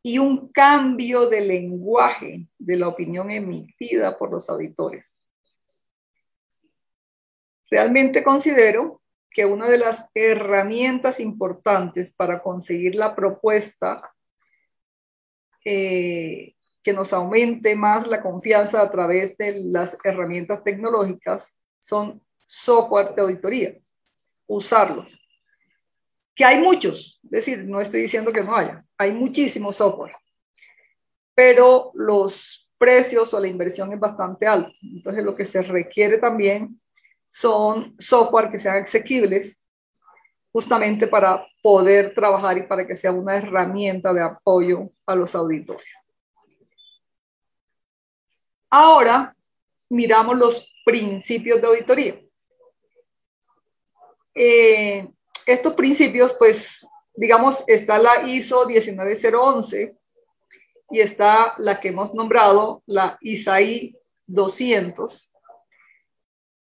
y 0.03 0.19
un 0.19 0.49
cambio 0.49 1.29
de 1.29 1.43
lenguaje 1.43 2.49
de 2.59 2.77
la 2.77 2.89
opinión 2.89 3.31
emitida 3.31 4.19
por 4.19 4.33
los 4.33 4.51
auditores. 4.51 5.15
Realmente 7.71 8.25
considero 8.25 9.01
que 9.39 9.45
una 9.45 9.69
de 9.69 9.79
las 9.79 10.05
herramientas 10.15 11.21
importantes 11.21 12.13
para 12.13 12.43
conseguir 12.43 12.97
la 12.97 13.15
propuesta 13.15 14.13
eh, 15.65 16.57
que 16.83 16.93
nos 16.93 17.13
aumente 17.13 17.77
más 17.77 18.09
la 18.09 18.21
confianza 18.21 18.83
a 18.83 18.91
través 18.91 19.39
de 19.39 19.61
las 19.63 19.97
herramientas 20.03 20.65
tecnológicas 20.65 21.57
son 21.79 22.21
software 22.49 23.15
de 23.15 23.23
auditoría, 23.23 23.79
usarlos. 24.49 25.17
Que 26.35 26.45
hay 26.45 26.59
muchos, 26.59 27.21
es 27.23 27.31
decir, 27.31 27.65
no 27.65 27.81
estoy 27.81 28.01
diciendo 28.01 28.33
que 28.33 28.43
no 28.43 28.57
haya, 28.57 28.85
hay 28.97 29.13
muchísimo 29.13 29.71
software, 29.71 30.17
pero 31.33 31.93
los 31.95 32.69
precios 32.77 33.33
o 33.35 33.39
la 33.39 33.47
inversión 33.47 33.93
es 33.93 34.01
bastante 34.01 34.49
alta. 34.49 34.73
Entonces 34.83 35.23
lo 35.23 35.37
que 35.37 35.45
se 35.45 35.63
requiere 35.63 36.19
también 36.19 36.81
son 37.29 37.95
software 37.99 38.51
que 38.51 38.59
sean 38.59 38.83
asequibles 38.83 39.59
justamente 40.53 41.07
para 41.07 41.47
poder 41.63 42.15
trabajar 42.15 42.59
y 42.59 42.63
para 42.63 42.87
que 42.87 42.97
sea 42.97 43.13
una 43.13 43.37
herramienta 43.37 44.13
de 44.13 44.23
apoyo 44.23 44.89
a 45.07 45.15
los 45.15 45.35
auditores. 45.35 45.89
Ahora 48.71 49.35
miramos 49.89 50.37
los 50.37 50.75
principios 50.85 51.61
de 51.61 51.67
auditoría. 51.67 52.21
Eh, 54.35 55.09
estos 55.47 55.75
principios, 55.75 56.35
pues, 56.39 56.87
digamos, 57.15 57.65
está 57.67 57.99
la 57.99 58.23
ISO 58.29 58.67
19011 58.67 59.97
y 60.91 61.01
está 61.01 61.55
la 61.59 61.81
que 61.81 61.89
hemos 61.89 62.15
nombrado, 62.15 62.83
la 62.87 63.19
ISAI 63.21 63.97
200. 64.27 65.33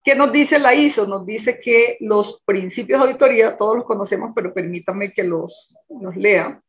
¿Qué 0.05 0.13
nos 0.13 0.31
dice 0.31 0.59
la 0.59 0.75
ISO? 0.75 1.07
Nos 1.07 1.25
dice 1.25 1.59
que 1.59 1.97
los 2.00 2.43
principios 2.45 3.00
de 3.01 3.07
auditoría, 3.07 3.57
todos 3.57 3.77
los 3.77 3.85
conocemos, 3.85 4.33
pero 4.35 4.53
permítanme 4.53 5.12
que 5.12 5.24
los, 5.24 5.75
los 5.89 6.15
lea. 6.15 6.62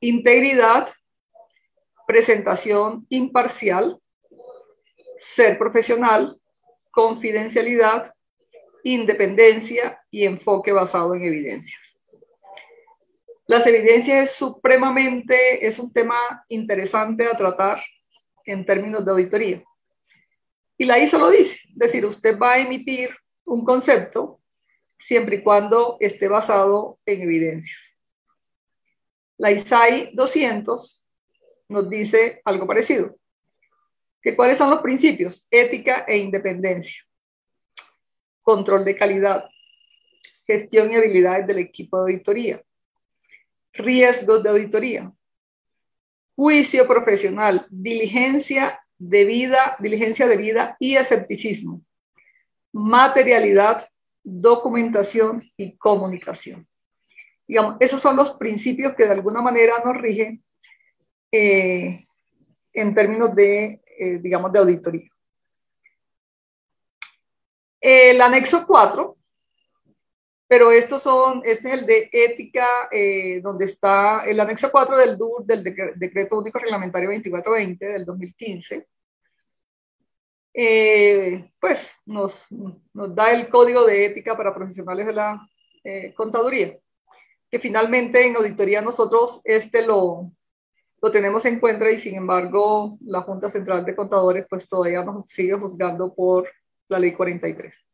Integridad, 0.00 0.88
presentación 2.08 3.06
imparcial, 3.08 4.00
ser 5.20 5.58
profesional, 5.58 6.40
confidencialidad, 6.90 8.12
independencia 8.82 10.02
y 10.10 10.24
enfoque 10.24 10.72
basado 10.72 11.14
en 11.14 11.22
evidencias. 11.22 12.00
Las 13.46 13.64
evidencias 13.68 14.28
es 14.28 14.34
supremamente, 14.34 15.64
es 15.64 15.78
un 15.78 15.92
tema 15.92 16.44
interesante 16.48 17.26
a 17.26 17.36
tratar 17.36 17.80
en 18.44 18.66
términos 18.66 19.04
de 19.04 19.10
auditoría. 19.12 19.62
Y 20.76 20.84
la 20.84 20.98
ISO 20.98 21.16
lo 21.18 21.30
dice, 21.30 21.59
decir, 21.80 22.04
usted 22.04 22.38
va 22.38 22.52
a 22.52 22.58
emitir 22.58 23.10
un 23.44 23.64
concepto 23.64 24.40
siempre 24.98 25.36
y 25.36 25.42
cuando 25.42 25.96
esté 25.98 26.28
basado 26.28 26.98
en 27.06 27.22
evidencias. 27.22 27.96
La 29.38 29.50
ISAI 29.50 30.10
200 30.14 31.06
nos 31.68 31.88
dice 31.88 32.42
algo 32.44 32.66
parecido 32.66 33.16
que 34.22 34.36
cuáles 34.36 34.58
son 34.58 34.68
los 34.68 34.82
principios, 34.82 35.46
ética 35.50 36.04
e 36.06 36.18
independencia, 36.18 37.02
control 38.42 38.84
de 38.84 38.94
calidad, 38.94 39.48
gestión 40.46 40.90
y 40.90 40.96
habilidades 40.96 41.46
del 41.46 41.60
equipo 41.60 41.96
de 41.96 42.12
auditoría, 42.12 42.62
riesgos 43.72 44.42
de 44.42 44.50
auditoría, 44.50 45.10
juicio 46.36 46.86
profesional, 46.86 47.66
diligencia 47.70 48.79
de 49.00 49.24
vida, 49.24 49.76
diligencia 49.80 50.28
de 50.28 50.36
vida 50.36 50.76
y 50.78 50.94
escepticismo, 50.94 51.82
materialidad, 52.72 53.88
documentación 54.22 55.50
y 55.56 55.76
comunicación. 55.76 56.68
Digamos, 57.48 57.78
esos 57.80 58.00
son 58.00 58.14
los 58.14 58.32
principios 58.36 58.94
que 58.94 59.06
de 59.06 59.12
alguna 59.12 59.42
manera 59.42 59.82
nos 59.84 59.96
rigen 59.96 60.44
eh, 61.32 62.04
en 62.72 62.94
términos 62.94 63.34
de 63.34 63.80
eh, 64.02 64.18
digamos, 64.18 64.50
de 64.50 64.58
auditoría. 64.58 65.10
El 67.78 68.18
anexo 68.22 68.66
4, 68.66 69.14
pero 70.50 70.72
estos 70.72 71.00
son, 71.00 71.42
este 71.44 71.68
es 71.68 71.74
el 71.74 71.86
de 71.86 72.10
ética, 72.12 72.88
eh, 72.90 73.40
donde 73.40 73.66
está 73.66 74.24
el 74.24 74.40
anexo 74.40 74.68
4 74.68 74.96
del 74.98 75.16
DUR, 75.16 75.44
del 75.44 75.62
Decreto 75.62 76.40
Único 76.40 76.58
Reglamentario 76.58 77.08
2420 77.08 77.86
del 77.86 78.04
2015. 78.04 78.88
Eh, 80.52 81.52
pues 81.60 81.94
nos, 82.04 82.48
nos, 82.92 83.14
da 83.14 83.32
el 83.32 83.48
código 83.48 83.84
de 83.84 84.06
ética 84.06 84.36
para 84.36 84.52
profesionales 84.52 85.06
de 85.06 85.12
la 85.12 85.48
contaduría, 86.16 86.76
que 87.48 87.60
finalmente 87.60 88.26
en 88.26 88.34
auditoría 88.34 88.82
nosotros 88.82 89.40
este 89.44 89.82
lo, 89.82 90.32
lo 91.00 91.10
tenemos 91.12 91.44
en 91.44 91.60
cuenta 91.60 91.88
y 91.88 92.00
sin 92.00 92.16
embargo 92.16 92.98
la 93.02 93.20
Junta 93.22 93.50
Central 93.50 93.84
de 93.84 93.94
Contadores 93.94 94.48
pues 94.50 94.68
todavía 94.68 95.04
nos 95.04 95.28
sigue 95.28 95.54
juzgando 95.54 96.12
por 96.12 96.50
la 96.88 96.98
ley 96.98 97.12
43. 97.12 97.89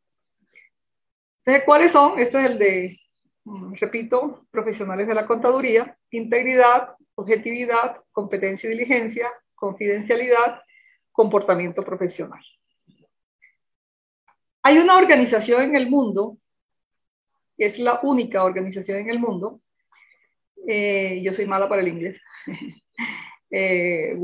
Entonces, 1.46 1.64
¿cuáles 1.64 1.92
son? 1.92 2.18
Este 2.18 2.40
es 2.40 2.46
el 2.46 2.59
de, 2.59 3.00
mm, 3.44 3.74
repito, 3.74 4.46
profesionales 4.50 5.06
de 5.06 5.14
la 5.14 5.28
contaduría, 5.28 5.96
integridad, 6.11 6.96
objetividad, 7.14 7.98
competencia 8.11 8.68
y 8.68 8.72
diligencia, 8.72 9.32
confidencialidad, 9.54 10.61
comportamiento 11.12 11.85
profesional. 11.85 12.44
Hay 14.64 14.78
una 14.78 14.96
organización 14.98 15.62
en 15.62 15.76
el 15.76 15.88
mundo, 15.88 16.37
es 17.56 17.78
la 17.78 18.00
única 18.02 18.42
organización 18.42 18.98
en 18.98 19.11
el 19.11 19.20
mundo, 19.20 19.61
eh, 20.66 21.22
yo 21.22 21.32
soy 21.32 21.46
mala 21.46 21.68
para 21.68 21.80
el 21.80 21.88
inglés, 21.88 22.20
eh, 23.52 24.18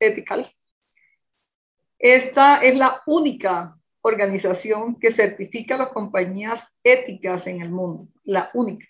Ethical. 0.00 0.50
Esta 1.98 2.62
es 2.62 2.74
la 2.74 3.02
única 3.04 3.77
organización 4.08 4.98
que 4.98 5.12
certifica 5.12 5.76
las 5.76 5.90
compañías 5.90 6.72
éticas 6.82 7.46
en 7.46 7.62
el 7.62 7.70
mundo, 7.70 8.08
la 8.24 8.50
única. 8.54 8.86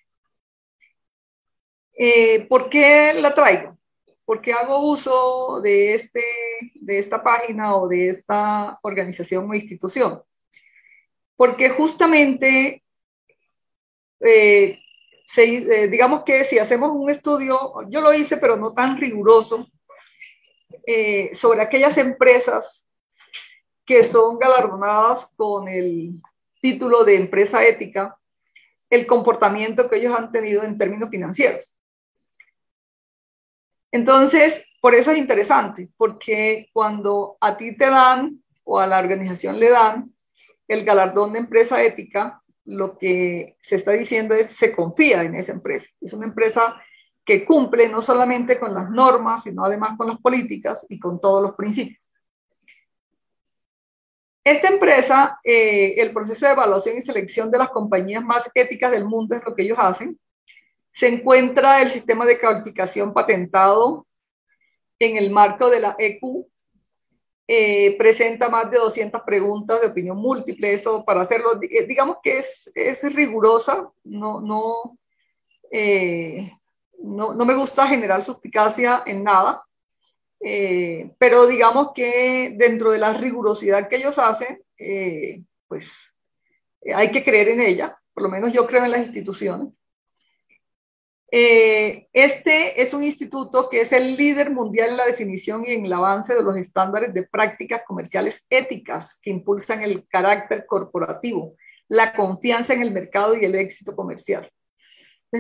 Eh, 1.95 2.47
¿Por 2.49 2.71
qué 2.71 3.13
la 3.15 3.35
traigo? 3.35 3.77
Porque 4.25 4.53
hago 4.53 4.79
uso 4.89 5.61
de, 5.61 5.95
este, 5.95 6.23
de 6.75 6.99
esta 6.99 7.23
página 7.23 7.77
o 7.77 7.89
de 7.89 8.09
esta 8.09 8.79
organización 8.83 9.51
o 9.51 9.55
institución. 9.55 10.23
Porque 11.37 11.71
justamente 11.71 12.83
eh, 14.21 14.79
eh, 15.37 15.89
digamos 15.89 16.25
que 16.25 16.45
si 16.45 16.59
hacemos 16.59 16.91
un 16.93 17.11
estudio, 17.11 17.75
yo 17.89 18.01
lo 18.01 18.13
hice, 18.15 18.37
pero 18.37 18.57
no 18.57 18.73
tan 18.73 18.97
riguroso, 18.97 19.69
sobre 21.35 21.61
aquellas 21.61 21.99
empresas 21.99 22.88
que 23.89 24.05
son 24.05 24.39
galardonadas 24.39 25.33
con 25.35 25.67
el 25.67 26.21
título 26.61 27.05
de 27.05 27.15
empresa 27.15 27.65
ética, 27.65 28.19
el 28.91 29.07
comportamiento 29.07 29.89
que 29.89 29.97
ellos 29.97 30.15
han 30.15 30.31
tenido 30.31 30.63
en 30.63 30.77
términos 30.77 31.09
financieros. 31.09 31.75
Entonces, 33.91 34.63
por 34.83 34.95
eso 34.95 35.11
es 35.11 35.17
interesante, 35.17 35.89
porque 35.97 36.69
cuando 36.75 37.39
a 37.41 37.57
ti 37.57 37.79
te 37.79 37.87
dan 37.87 38.45
o 38.65 38.79
a 38.79 38.87
la 38.87 38.99
organización 38.99 39.59
le 39.59 39.71
dan 39.71 40.13
el 40.69 40.85
galardón 40.85 41.33
de 41.33 41.39
empresa 41.39 41.83
ética, 41.83 42.43
lo 42.67 42.99
que 42.99 43.57
se 43.59 43.77
está 43.77 43.93
diciendo 43.93 44.35
es 44.35 44.55
se 44.55 44.77
confía 44.77 45.23
en 45.23 45.35
esa 45.35 45.53
empresa. 45.53 45.89
Es 46.03 46.13
una 46.13 46.27
empresa 46.27 46.77
que 47.25 47.47
cumple 47.47 47.89
no 47.89 48.03
solamente 48.03 48.59
con 48.59 48.75
las 48.75 48.91
normas, 48.91 49.45
sino 49.45 49.65
además 49.65 49.97
con 49.97 50.09
las 50.09 50.19
políticas 50.19 50.85
y 50.91 50.99
con 50.99 51.19
todos 51.19 51.43
los 51.43 51.55
principios. 51.55 52.08
Esta 54.51 54.69
empresa, 54.69 55.39
eh, 55.45 55.95
el 55.99 56.11
proceso 56.15 56.47
de 56.47 56.53
evaluación 56.53 56.97
y 56.97 57.03
selección 57.03 57.51
de 57.51 57.59
las 57.59 57.69
compañías 57.69 58.25
más 58.25 58.51
éticas 58.55 58.91
del 58.91 59.05
mundo 59.05 59.37
es 59.37 59.45
lo 59.45 59.55
que 59.55 59.63
ellos 59.63 59.77
hacen. 59.79 60.19
Se 60.91 61.07
encuentra 61.07 61.83
el 61.83 61.91
sistema 61.91 62.25
de 62.25 62.39
calificación 62.39 63.13
patentado 63.13 64.07
en 64.99 65.19
el 65.19 65.31
marco 65.31 65.69
de 65.69 65.81
la 65.81 65.97
EQ, 65.99 66.47
eh, 67.47 67.95
presenta 67.99 68.49
más 68.49 68.71
de 68.71 68.79
200 68.79 69.21
preguntas 69.21 69.83
de 69.83 69.89
opinión 69.89 70.17
múltiple, 70.17 70.73
eso 70.73 71.05
para 71.05 71.21
hacerlo, 71.21 71.61
eh, 71.61 71.85
digamos 71.87 72.17
que 72.23 72.39
es, 72.39 72.73
es 72.75 73.03
rigurosa, 73.15 73.91
no, 74.05 74.41
no, 74.41 74.99
eh, 75.71 76.51
no, 77.03 77.35
no, 77.35 77.45
me 77.45 77.55
gusta 77.55 77.87
generar 77.87 78.23
suspicacia 78.23 79.03
en 79.05 79.25
nada, 79.25 79.63
pero 80.41 81.47
digamos 81.47 81.93
que 81.95 82.55
dentro 82.57 82.93
de 82.93 82.99
la 82.99 83.13
rigurosidad 83.13 83.89
que 83.89 83.97
ellos 83.97 84.19
hacen, 84.19 84.63
pues 85.67 86.13
hay 86.95 87.11
que 87.11 87.25
creer 87.25 87.49
en 87.49 87.61
ella, 87.61 87.99
por 88.15 88.23
lo 88.23 88.29
menos 88.29 88.53
yo 88.53 88.67
creo 88.67 88.85
en 88.85 88.93
las 88.93 89.05
instituciones. 89.05 89.79
Eh, 91.31 92.09
este 92.15 92.81
es 92.81 92.95
un 92.95 93.05
instituto 93.05 93.69
que 93.69 93.83
es 93.83 93.93
el 93.93 94.17
líder 94.17 94.51
mundial 94.51 94.91
en 94.91 94.97
la 94.97 95.07
definición 95.07 95.65
y 95.67 95.73
en 95.73 95.85
el 95.85 95.93
avance 95.93 96.35
de 96.35 96.43
los 96.43 96.57
estándares 96.57 97.13
de 97.13 97.25
prácticas 97.25 97.83
comerciales 97.87 98.47
éticas 98.49 99.19
que 99.21 99.31
impulsan 99.31 99.83
el 99.83 100.09
carácter 100.09 100.65
corporativo, 100.65 101.55
la 101.87 102.15
confianza 102.15 102.73
en 102.73 102.81
el 102.81 102.93
mercado 102.93 103.37
y 103.37 103.45
el 103.45 103.55
éxito 103.55 103.95
comercial. 103.95 104.51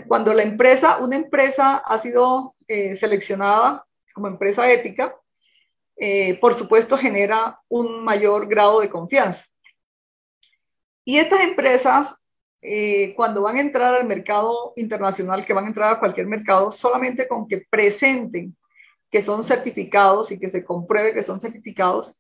cuando 0.07 0.35
la 0.35 0.43
empresa, 0.43 0.99
una 0.99 1.17
empresa 1.17 1.77
ha 1.77 1.99
sido 1.99 2.53
eh, 2.67 2.95
seleccionada 2.95 3.87
como 4.19 4.27
empresa 4.27 4.69
ética, 4.69 5.15
eh, 5.97 6.37
por 6.41 6.55
supuesto 6.55 6.99
genera 6.99 7.61
un 7.69 8.03
mayor 8.03 8.49
grado 8.49 8.81
de 8.81 8.91
confianza. 8.91 9.45
Y 11.05 11.19
estas 11.19 11.41
empresas, 11.43 12.17
eh, 12.61 13.15
cuando 13.15 13.43
van 13.43 13.59
a 13.59 13.61
entrar 13.61 13.95
al 13.95 14.09
mercado 14.09 14.73
internacional, 14.75 15.47
que 15.47 15.53
van 15.53 15.67
a 15.67 15.69
entrar 15.69 15.93
a 15.93 16.01
cualquier 16.01 16.27
mercado, 16.27 16.73
solamente 16.73 17.29
con 17.29 17.47
que 17.47 17.65
presenten 17.71 18.57
que 19.09 19.23
son 19.23 19.45
certificados 19.45 20.33
y 20.33 20.39
que 20.41 20.51
se 20.51 20.65
compruebe 20.65 21.15
que 21.15 21.23
son 21.23 21.39
certificados, 21.39 22.19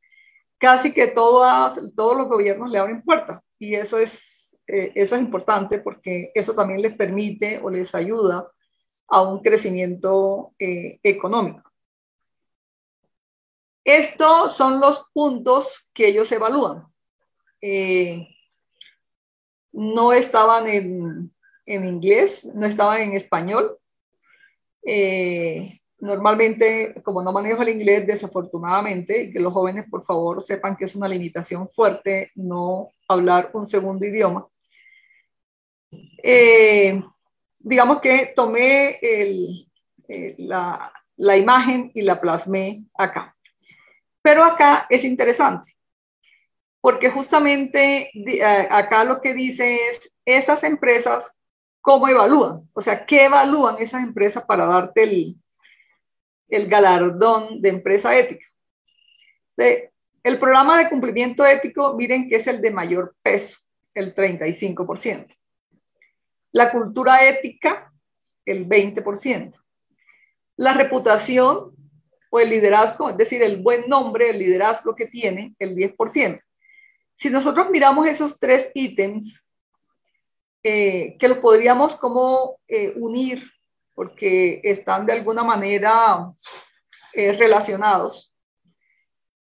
casi 0.56 0.92
que 0.92 1.08
todos 1.08 1.76
los 2.16 2.28
gobiernos 2.28 2.70
le 2.70 2.78
abren 2.78 3.02
puertas. 3.02 3.42
Y 3.58 3.74
eso 3.74 3.98
es, 3.98 4.56
eh, 4.68 4.92
eso 4.94 5.16
es 5.16 5.22
importante 5.22 5.78
porque 5.78 6.30
eso 6.32 6.54
también 6.54 6.80
les 6.80 6.94
permite 6.94 7.58
o 7.60 7.70
les 7.70 7.92
ayuda 7.92 8.48
a 9.08 9.22
un 9.22 9.40
crecimiento 9.40 10.52
económico. 10.58 11.67
Estos 13.88 14.54
son 14.54 14.80
los 14.80 15.08
puntos 15.14 15.90
que 15.94 16.08
ellos 16.08 16.30
evalúan. 16.30 16.84
Eh, 17.62 18.28
no 19.72 20.12
estaban 20.12 20.68
en, 20.68 21.32
inglés, 21.64 22.44
no 22.54 22.66
estaban 22.66 23.00
en 23.00 23.14
español. 23.14 23.78
Eh, 24.84 25.80
normalmente, 26.00 27.00
como 27.02 27.22
no 27.22 27.32
manejo 27.32 27.62
el 27.62 27.70
inglés, 27.70 28.06
desafortunadamente, 28.06 29.30
que 29.30 29.40
los 29.40 29.54
jóvenes 29.54 29.86
por 29.88 30.04
favor 30.04 30.42
sepan 30.42 30.76
que 30.76 30.84
es 30.84 30.94
una 30.94 31.08
limitación 31.08 31.66
fuerte 31.66 32.30
no 32.34 32.90
hablar 33.08 33.48
un 33.54 33.66
segundo 33.66 34.04
idioma. 34.04 34.46
Eh, 36.22 37.02
digamos 37.58 38.02
que 38.02 38.34
tomé 38.36 39.00
la, 40.36 40.92
la 41.16 41.36
imagen 41.38 41.90
y 41.94 42.02
la 42.02 42.20
plasmé 42.20 42.84
acá. 42.92 43.34
Pero 44.28 44.44
acá 44.44 44.86
es 44.90 45.04
interesante, 45.04 45.74
porque 46.82 47.08
justamente 47.08 48.10
eh, 48.12 48.68
acá 48.70 49.02
lo 49.02 49.22
que 49.22 49.32
dice 49.32 49.78
es 49.88 50.12
esas 50.26 50.64
empresas, 50.64 51.34
¿cómo 51.80 52.08
evalúan? 52.08 52.68
O 52.74 52.82
sea, 52.82 53.06
¿qué 53.06 53.24
evalúan 53.24 53.76
esas 53.78 54.02
empresas 54.02 54.44
para 54.44 54.66
darte 54.66 55.04
el, 55.04 55.36
el 56.50 56.68
galardón 56.68 57.62
de 57.62 57.70
empresa 57.70 58.14
ética? 58.14 58.44
el 59.56 60.38
programa 60.38 60.76
de 60.76 60.90
cumplimiento 60.90 61.46
ético, 61.46 61.94
miren 61.94 62.28
que 62.28 62.36
es 62.36 62.46
el 62.48 62.60
de 62.60 62.70
mayor 62.70 63.16
peso, 63.22 63.60
el 63.94 64.14
35%. 64.14 65.34
La 66.52 66.70
cultura 66.70 67.24
ética, 67.26 67.90
el 68.44 68.68
20%. 68.68 69.58
La 70.56 70.74
reputación, 70.74 71.77
o 72.30 72.40
el 72.40 72.50
liderazgo, 72.50 73.10
es 73.10 73.16
decir, 73.16 73.42
el 73.42 73.62
buen 73.62 73.88
nombre, 73.88 74.30
el 74.30 74.38
liderazgo 74.38 74.94
que 74.94 75.06
tiene, 75.06 75.54
el 75.58 75.74
10%. 75.74 76.40
Si 77.16 77.30
nosotros 77.30 77.70
miramos 77.70 78.06
esos 78.08 78.38
tres 78.38 78.70
ítems, 78.74 79.52
eh, 80.62 81.16
que 81.18 81.28
los 81.28 81.38
podríamos 81.38 81.96
como 81.96 82.58
eh, 82.68 82.92
unir, 82.96 83.50
porque 83.94 84.60
están 84.62 85.06
de 85.06 85.12
alguna 85.12 85.42
manera 85.42 86.32
eh, 87.14 87.32
relacionados, 87.32 88.34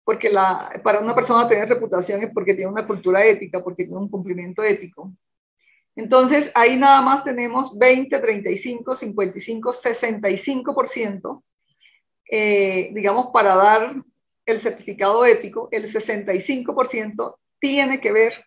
porque 0.05 0.31
la, 0.31 0.81
para 0.83 1.01
una 1.01 1.15
persona 1.15 1.49
tener 1.49 1.69
reputación 1.69 2.23
es 2.23 2.31
porque 2.33 2.55
tiene 2.55 2.71
una 2.71 2.87
cultura 2.87 3.25
ética, 3.25 3.63
porque 3.63 3.85
tiene 3.85 4.01
un 4.01 4.09
cumplimiento 4.09 4.63
ético. 4.63 5.13
Entonces, 5.95 6.51
ahí 6.55 6.77
nada 6.77 7.03
más 7.03 7.23
tenemos 7.23 7.79
20, 7.79 8.19
35, 8.19 8.97
55, 8.97 9.73
65% 9.73 11.43
eh, 12.35 12.89
digamos, 12.95 13.27
para 13.31 13.55
dar 13.55 13.95
el 14.47 14.59
certificado 14.59 15.23
ético, 15.27 15.69
el 15.71 15.85
65% 15.85 17.37
tiene 17.61 18.01
que 18.01 18.11
ver 18.11 18.47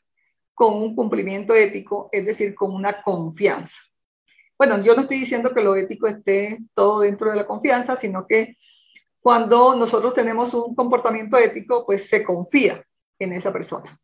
con 0.56 0.74
un 0.74 0.96
cumplimiento 0.96 1.54
ético, 1.54 2.10
es 2.12 2.26
decir, 2.26 2.56
con 2.56 2.74
una 2.74 3.04
confianza. 3.04 3.78
Bueno, 4.58 4.82
yo 4.82 4.96
no 4.96 5.04
estoy 5.04 5.20
diciendo 5.20 5.54
que 5.54 5.62
lo 5.62 5.76
ético 5.76 6.08
esté 6.08 6.58
todo 6.74 7.02
dentro 7.02 7.30
de 7.30 7.36
la 7.36 7.46
confianza, 7.46 7.96
sino 7.96 8.26
que 8.26 8.58
cuando 9.20 9.76
nosotros 9.76 10.16
tenemos 10.16 10.56
un 10.56 10.74
comportamiento 10.74 11.38
ético, 11.38 11.86
pues 11.86 12.10
se 12.10 12.24
confía 12.24 12.84
en 13.20 13.34
esa 13.34 13.54
persona. 13.54 14.00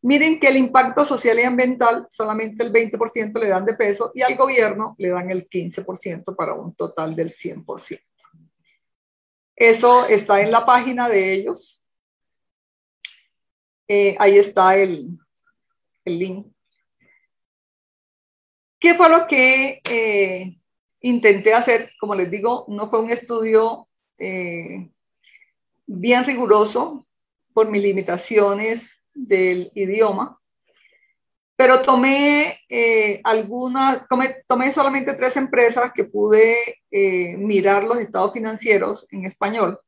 Miren 0.00 0.40
que 0.40 0.48
el 0.48 0.56
impacto 0.56 1.04
social 1.04 1.38
y 1.40 1.42
ambiental 1.42 2.06
solamente 2.08 2.64
el 2.64 2.72
20% 2.72 3.38
le 3.38 3.48
dan 3.48 3.66
de 3.66 3.74
peso 3.74 4.12
y 4.14 4.22
al 4.22 4.34
gobierno 4.34 4.94
le 4.96 5.10
dan 5.10 5.30
el 5.30 5.46
15% 5.46 6.34
para 6.34 6.54
un 6.54 6.74
total 6.74 7.14
del 7.14 7.30
100%. 7.30 8.00
Eso 9.56 10.06
está 10.06 10.40
en 10.40 10.50
la 10.50 10.66
página 10.66 11.08
de 11.08 11.32
ellos. 11.32 11.84
Eh, 13.86 14.16
ahí 14.18 14.38
está 14.38 14.76
el, 14.76 15.18
link. 16.04 16.46
¿Qué 18.80 18.94
fue 18.94 19.08
lo 19.08 19.26
que 19.26 19.80
eh, 19.84 20.58
intenté 21.00 21.54
hacer? 21.54 21.92
Como 21.98 22.14
les 22.14 22.30
digo, 22.30 22.66
no 22.68 22.86
fue 22.86 23.00
un 23.00 23.10
estudio 23.10 23.88
eh, 24.18 24.90
bien 25.86 26.24
riguroso 26.24 27.06
por 27.52 27.70
mis 27.70 27.82
limitaciones 27.82 29.02
del 29.14 29.70
idioma 29.74 30.40
pero 31.56 31.82
tomé 31.82 32.60
eh, 32.68 33.20
algunas, 33.22 34.06
tomé, 34.08 34.72
solamente 34.72 35.14
tres 35.14 35.36
empresas 35.36 35.92
que 35.92 36.04
pude 36.04 36.82
eh, 36.90 37.36
mirar 37.36 37.84
los 37.84 37.98
estados 37.98 38.32
financieros 38.32 39.06
en 39.12 39.24
español. 39.24 39.78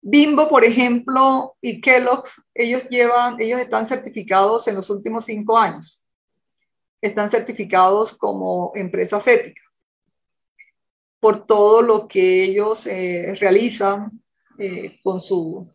Bimbo, 0.00 0.48
por 0.48 0.64
ejemplo, 0.64 1.56
y 1.60 1.80
Kellogg's, 1.80 2.42
ellos 2.54 2.88
llevan, 2.88 3.40
ellos 3.40 3.60
están 3.60 3.86
certificados 3.86 4.66
en 4.68 4.76
los 4.76 4.90
últimos 4.90 5.24
cinco 5.24 5.56
años. 5.58 6.04
Están 7.00 7.30
certificados 7.30 8.16
como 8.16 8.72
empresas 8.74 9.26
éticas 9.26 9.64
por 11.20 11.46
todo 11.46 11.82
lo 11.82 12.06
que 12.06 12.44
ellos 12.44 12.86
eh, 12.86 13.34
realizan 13.40 14.22
con, 15.02 15.18
su, 15.20 15.68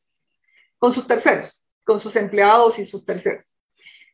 con 0.78 0.94
sus 0.94 1.06
terceros, 1.06 1.66
con 1.84 2.00
sus 2.00 2.16
empleados 2.16 2.80
y 2.80 2.86
sus 2.86 3.06
terceros. 3.06 3.51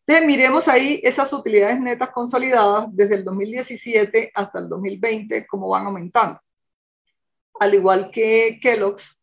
Entonces, 0.07 0.25
miremos 0.25 0.69
ahí 0.69 1.01
esas 1.03 1.33
utilidades 1.33 1.81
netas 1.81 2.11
consolidadas 2.11 2.87
desde 2.95 3.15
el 3.15 3.25
2017 3.25 4.31
hasta 4.33 4.59
el 4.59 4.69
2020, 4.69 5.45
cómo 5.45 5.67
van 5.67 5.85
aumentando. 5.85 6.39
Al 7.59 7.73
igual 7.73 8.09
que 8.09 8.57
Kellogg's, 8.61 9.21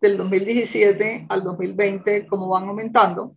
del 0.00 0.16
2017 0.16 1.26
al 1.28 1.44
2020, 1.44 2.26
cómo 2.26 2.48
van 2.48 2.64
aumentando. 2.64 3.36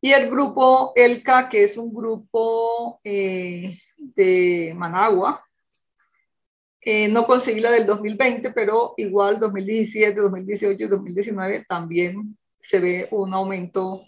Y 0.00 0.12
el 0.12 0.30
grupo 0.30 0.94
ELCA, 0.96 1.46
que 1.50 1.64
es 1.64 1.76
un 1.76 1.92
grupo 1.92 3.00
eh, 3.04 3.76
de 3.98 4.72
Managua, 4.74 5.44
eh, 6.80 7.08
no 7.08 7.26
conseguí 7.26 7.60
la 7.60 7.70
del 7.70 7.84
2020, 7.84 8.50
pero 8.52 8.94
igual 8.96 9.38
2017, 9.38 10.18
2018 10.18 10.84
y 10.84 10.88
2019 10.88 11.66
también 11.68 12.38
se 12.58 12.80
ve 12.80 13.08
un 13.10 13.34
aumento 13.34 14.06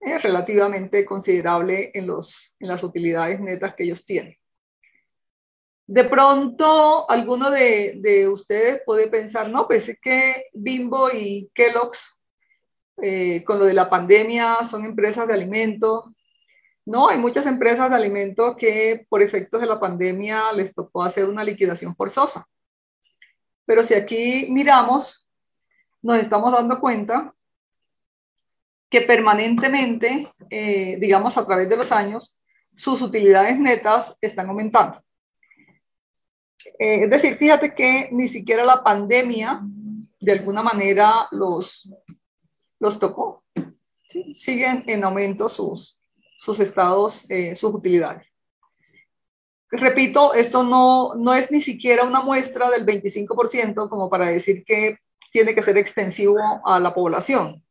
relativamente 0.00 1.04
considerable 1.04 1.90
en, 1.94 2.06
los, 2.06 2.56
en 2.58 2.68
las 2.68 2.82
utilidades 2.82 3.40
netas 3.40 3.74
que 3.74 3.84
ellos 3.84 4.04
tienen. 4.04 4.36
De 5.86 6.04
pronto, 6.04 7.10
alguno 7.10 7.50
de, 7.50 7.94
de 7.96 8.28
ustedes 8.28 8.80
puede 8.86 9.08
pensar, 9.08 9.50
no, 9.50 9.66
pues 9.66 9.88
es 9.88 9.98
que 10.00 10.46
Bimbo 10.52 11.10
y 11.10 11.50
Kellogg's, 11.52 12.16
eh, 13.02 13.42
con 13.44 13.58
lo 13.58 13.64
de 13.66 13.74
la 13.74 13.90
pandemia, 13.90 14.64
son 14.64 14.84
empresas 14.84 15.26
de 15.26 15.34
alimentos. 15.34 16.04
No, 16.86 17.08
hay 17.08 17.18
muchas 17.18 17.44
empresas 17.46 17.90
de 17.90 17.96
alimentos 17.96 18.56
que 18.56 19.04
por 19.08 19.20
efectos 19.20 19.60
de 19.60 19.66
la 19.66 19.80
pandemia 19.80 20.52
les 20.52 20.72
tocó 20.72 21.02
hacer 21.02 21.28
una 21.28 21.42
liquidación 21.42 21.94
forzosa. 21.94 22.46
Pero 23.66 23.82
si 23.82 23.94
aquí 23.94 24.46
miramos, 24.48 25.28
nos 26.02 26.18
estamos 26.18 26.52
dando 26.52 26.78
cuenta 26.80 27.34
que 28.90 29.02
permanentemente, 29.02 30.28
eh, 30.50 30.96
digamos 31.00 31.38
a 31.38 31.46
través 31.46 31.68
de 31.68 31.76
los 31.76 31.92
años, 31.92 32.40
sus 32.76 33.00
utilidades 33.00 33.58
netas 33.58 34.16
están 34.20 34.48
aumentando. 34.48 35.00
Eh, 36.78 37.04
es 37.04 37.10
decir, 37.10 37.36
fíjate 37.36 37.74
que 37.74 38.08
ni 38.10 38.26
siquiera 38.26 38.64
la 38.64 38.82
pandemia 38.82 39.62
de 40.20 40.32
alguna 40.32 40.62
manera 40.62 41.28
los, 41.30 41.88
los 42.80 42.98
tocó. 42.98 43.44
Siguen 44.34 44.82
en 44.86 45.04
aumento 45.04 45.48
sus, 45.48 46.02
sus 46.36 46.58
estados, 46.58 47.30
eh, 47.30 47.54
sus 47.54 47.72
utilidades. 47.72 48.34
Repito, 49.70 50.34
esto 50.34 50.64
no, 50.64 51.14
no 51.14 51.32
es 51.32 51.52
ni 51.52 51.60
siquiera 51.60 52.02
una 52.02 52.22
muestra 52.22 52.68
del 52.70 52.84
25% 52.84 53.88
como 53.88 54.10
para 54.10 54.26
decir 54.26 54.64
que 54.64 54.98
tiene 55.30 55.54
que 55.54 55.62
ser 55.62 55.78
extensivo 55.78 56.38
a 56.64 56.80
la 56.80 56.92
población. 56.92 57.62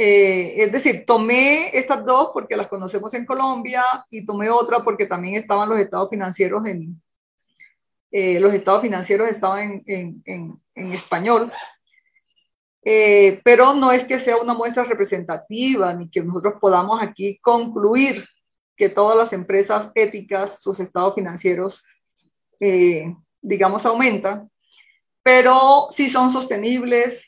Eh, 0.00 0.62
es 0.62 0.70
decir, 0.70 1.04
tomé 1.04 1.76
estas 1.76 2.04
dos 2.04 2.30
porque 2.32 2.56
las 2.56 2.68
conocemos 2.68 3.12
en 3.14 3.26
Colombia 3.26 3.82
y 4.08 4.24
tomé 4.24 4.48
otra 4.48 4.84
porque 4.84 5.06
también 5.06 5.34
estaban 5.34 5.68
los 5.68 5.80
estados 5.80 6.08
financieros 6.08 6.64
en, 6.66 7.02
eh, 8.12 8.38
los 8.38 8.54
estados 8.54 8.80
financieros 8.80 9.28
estaban 9.28 9.82
en, 9.86 10.22
en, 10.24 10.62
en 10.76 10.92
español. 10.92 11.50
Eh, 12.84 13.40
pero 13.42 13.74
no 13.74 13.90
es 13.90 14.04
que 14.04 14.20
sea 14.20 14.36
una 14.36 14.54
muestra 14.54 14.84
representativa 14.84 15.92
ni 15.92 16.08
que 16.08 16.22
nosotros 16.22 16.54
podamos 16.60 17.02
aquí 17.02 17.36
concluir 17.40 18.24
que 18.76 18.88
todas 18.88 19.18
las 19.18 19.32
empresas 19.32 19.90
éticas, 19.96 20.62
sus 20.62 20.78
estados 20.78 21.16
financieros, 21.16 21.84
digamos, 23.40 23.84
aumentan, 23.84 24.48
pero 25.24 25.88
si 25.90 26.08
son 26.08 26.30
sostenibles, 26.30 27.27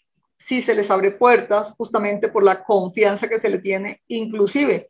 si 0.50 0.60
se 0.60 0.74
les 0.74 0.90
abre 0.90 1.12
puertas 1.12 1.74
justamente 1.76 2.28
por 2.28 2.42
la 2.42 2.64
confianza 2.64 3.28
que 3.28 3.38
se 3.38 3.48
le 3.48 3.60
tiene. 3.60 4.02
Inclusive, 4.08 4.88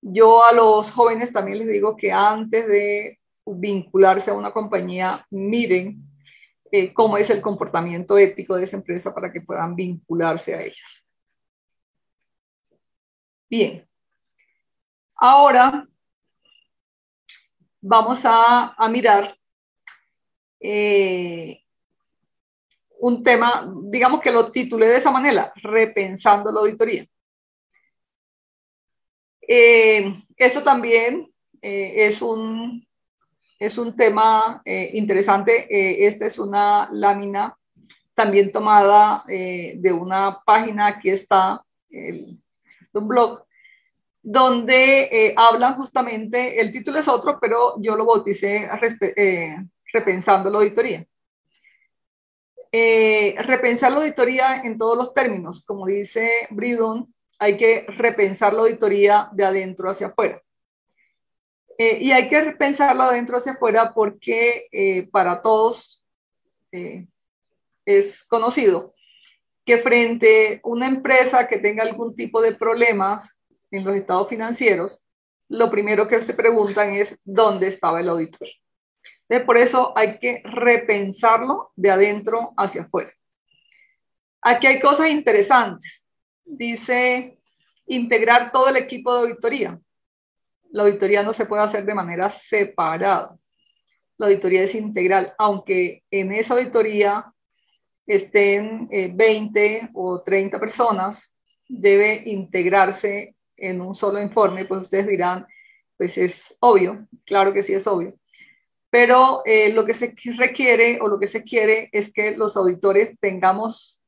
yo 0.00 0.42
a 0.42 0.50
los 0.50 0.90
jóvenes 0.90 1.30
también 1.30 1.58
les 1.58 1.68
digo 1.68 1.94
que 1.94 2.10
antes 2.10 2.66
de 2.66 3.20
vincularse 3.44 4.30
a 4.30 4.34
una 4.34 4.50
compañía, 4.50 5.26
miren 5.28 6.02
eh, 6.72 6.94
cómo 6.94 7.18
es 7.18 7.28
el 7.28 7.42
comportamiento 7.42 8.16
ético 8.16 8.56
de 8.56 8.64
esa 8.64 8.78
empresa 8.78 9.14
para 9.14 9.30
que 9.30 9.42
puedan 9.42 9.76
vincularse 9.76 10.54
a 10.54 10.62
ellas. 10.62 11.04
Bien. 13.50 13.86
Ahora 15.16 15.86
vamos 17.82 18.22
a, 18.24 18.74
mirar 18.88 19.36
eh, 20.60 21.62
un 23.04 23.22
tema, 23.22 23.70
digamos 23.90 24.18
que 24.22 24.32
lo 24.32 24.50
titulé 24.50 24.86
de 24.86 24.96
esa 24.96 25.10
manera, 25.10 25.52
repensando 25.56 26.50
la 26.50 26.60
auditoría. 26.60 27.04
Eh, 29.46 30.10
eso 30.34 30.62
también 30.62 31.30
eh, 31.60 32.06
es, 32.06 32.22
un, 32.22 32.82
es 33.58 33.76
un 33.76 33.94
tema 33.94 34.62
eh, 34.64 34.88
interesante. 34.94 35.66
esta 36.06 36.24
es 36.24 36.38
una 36.38 36.88
lámina 36.92 37.54
también 38.14 38.50
tomada 38.50 39.22
de 39.26 39.92
una 39.92 40.40
página, 40.42 40.86
aquí 40.86 41.10
está, 41.10 41.62
el, 41.90 42.40
un 42.94 43.08
blog, 43.08 43.44
donde 44.22 45.34
hablan 45.36 45.74
justamente, 45.74 46.58
el 46.58 46.72
título 46.72 47.00
es 47.00 47.08
otro, 47.08 47.38
pero 47.38 47.74
yo 47.82 47.96
lo 47.96 48.06
bauticé 48.06 48.66
repensando 49.92 50.48
la 50.48 50.58
auditoría. 50.58 51.04
Eh, 52.76 53.36
repensar 53.38 53.92
la 53.92 53.98
auditoría 53.98 54.62
en 54.64 54.76
todos 54.76 54.98
los 54.98 55.14
términos. 55.14 55.64
Como 55.64 55.86
dice 55.86 56.48
Bridon, 56.50 57.14
hay 57.38 57.56
que 57.56 57.86
repensar 57.86 58.52
la 58.52 58.62
auditoría 58.62 59.28
de 59.30 59.44
adentro 59.44 59.88
hacia 59.88 60.08
afuera. 60.08 60.42
Eh, 61.78 61.98
y 62.00 62.10
hay 62.10 62.28
que 62.28 62.40
repensarla 62.40 63.04
de 63.04 63.10
adentro 63.10 63.38
hacia 63.38 63.52
afuera 63.52 63.94
porque 63.94 64.66
eh, 64.72 65.06
para 65.12 65.40
todos 65.40 66.02
es 67.84 68.24
conocido 68.24 68.92
que 69.64 69.78
frente 69.78 70.56
a 70.56 70.68
una 70.68 70.88
empresa 70.88 71.46
que 71.46 71.58
tenga 71.58 71.84
algún 71.84 72.16
tipo 72.16 72.42
de 72.42 72.56
problemas 72.56 73.38
en 73.70 73.84
los 73.84 73.94
estados 73.94 74.28
financieros, 74.28 75.04
lo 75.48 75.70
primero 75.70 76.08
que 76.08 76.20
se 76.22 76.34
preguntan 76.34 76.92
es 76.92 77.20
dónde 77.22 77.68
estaba 77.68 78.00
el 78.00 78.08
auditor 78.08 78.48
por 79.46 79.56
eso 79.56 79.92
hay 79.96 80.18
que 80.18 80.42
repensarlo 80.44 81.72
de 81.76 81.90
adentro 81.90 82.52
hacia 82.56 82.82
afuera. 82.82 83.12
Aquí 84.42 84.66
hay 84.66 84.80
cosas 84.80 85.10
interesantes. 85.10 86.04
Dice 86.44 87.38
integrar 87.86 88.52
todo 88.52 88.68
el 88.68 88.76
equipo 88.76 89.14
de 89.14 89.20
auditoría. 89.20 89.80
La 90.70 90.82
auditoría 90.82 91.22
no 91.22 91.32
se 91.32 91.46
puede 91.46 91.62
hacer 91.62 91.84
de 91.84 91.94
manera 91.94 92.30
separada. 92.30 93.36
La 94.16 94.26
auditoría 94.26 94.62
es 94.62 94.74
integral, 94.74 95.34
aunque 95.38 96.04
en 96.10 96.32
esa 96.32 96.54
auditoría 96.54 97.32
estén 98.06 98.88
20 98.88 99.76
eh, 99.76 99.90
o 99.94 100.22
30 100.22 100.60
personas, 100.60 101.34
debe 101.68 102.22
integrarse 102.26 103.34
en 103.56 103.80
un 103.80 103.94
solo 103.94 104.20
informe, 104.20 104.66
pues 104.66 104.82
ustedes 104.82 105.06
dirán, 105.06 105.46
pues 105.96 106.18
es 106.18 106.56
obvio, 106.60 107.06
claro 107.24 107.52
que 107.52 107.62
sí 107.62 107.72
es 107.72 107.86
obvio, 107.86 108.14
pero 108.94 109.42
eh, 109.44 109.72
lo 109.72 109.84
que 109.84 109.92
se 109.92 110.14
requiere 110.36 111.00
o 111.00 111.08
lo 111.08 111.18
que 111.18 111.26
se 111.26 111.42
quiere 111.42 111.88
es 111.90 112.12
que 112.12 112.36
los 112.36 112.56
auditores 112.56 113.18
tengamos 113.18 114.00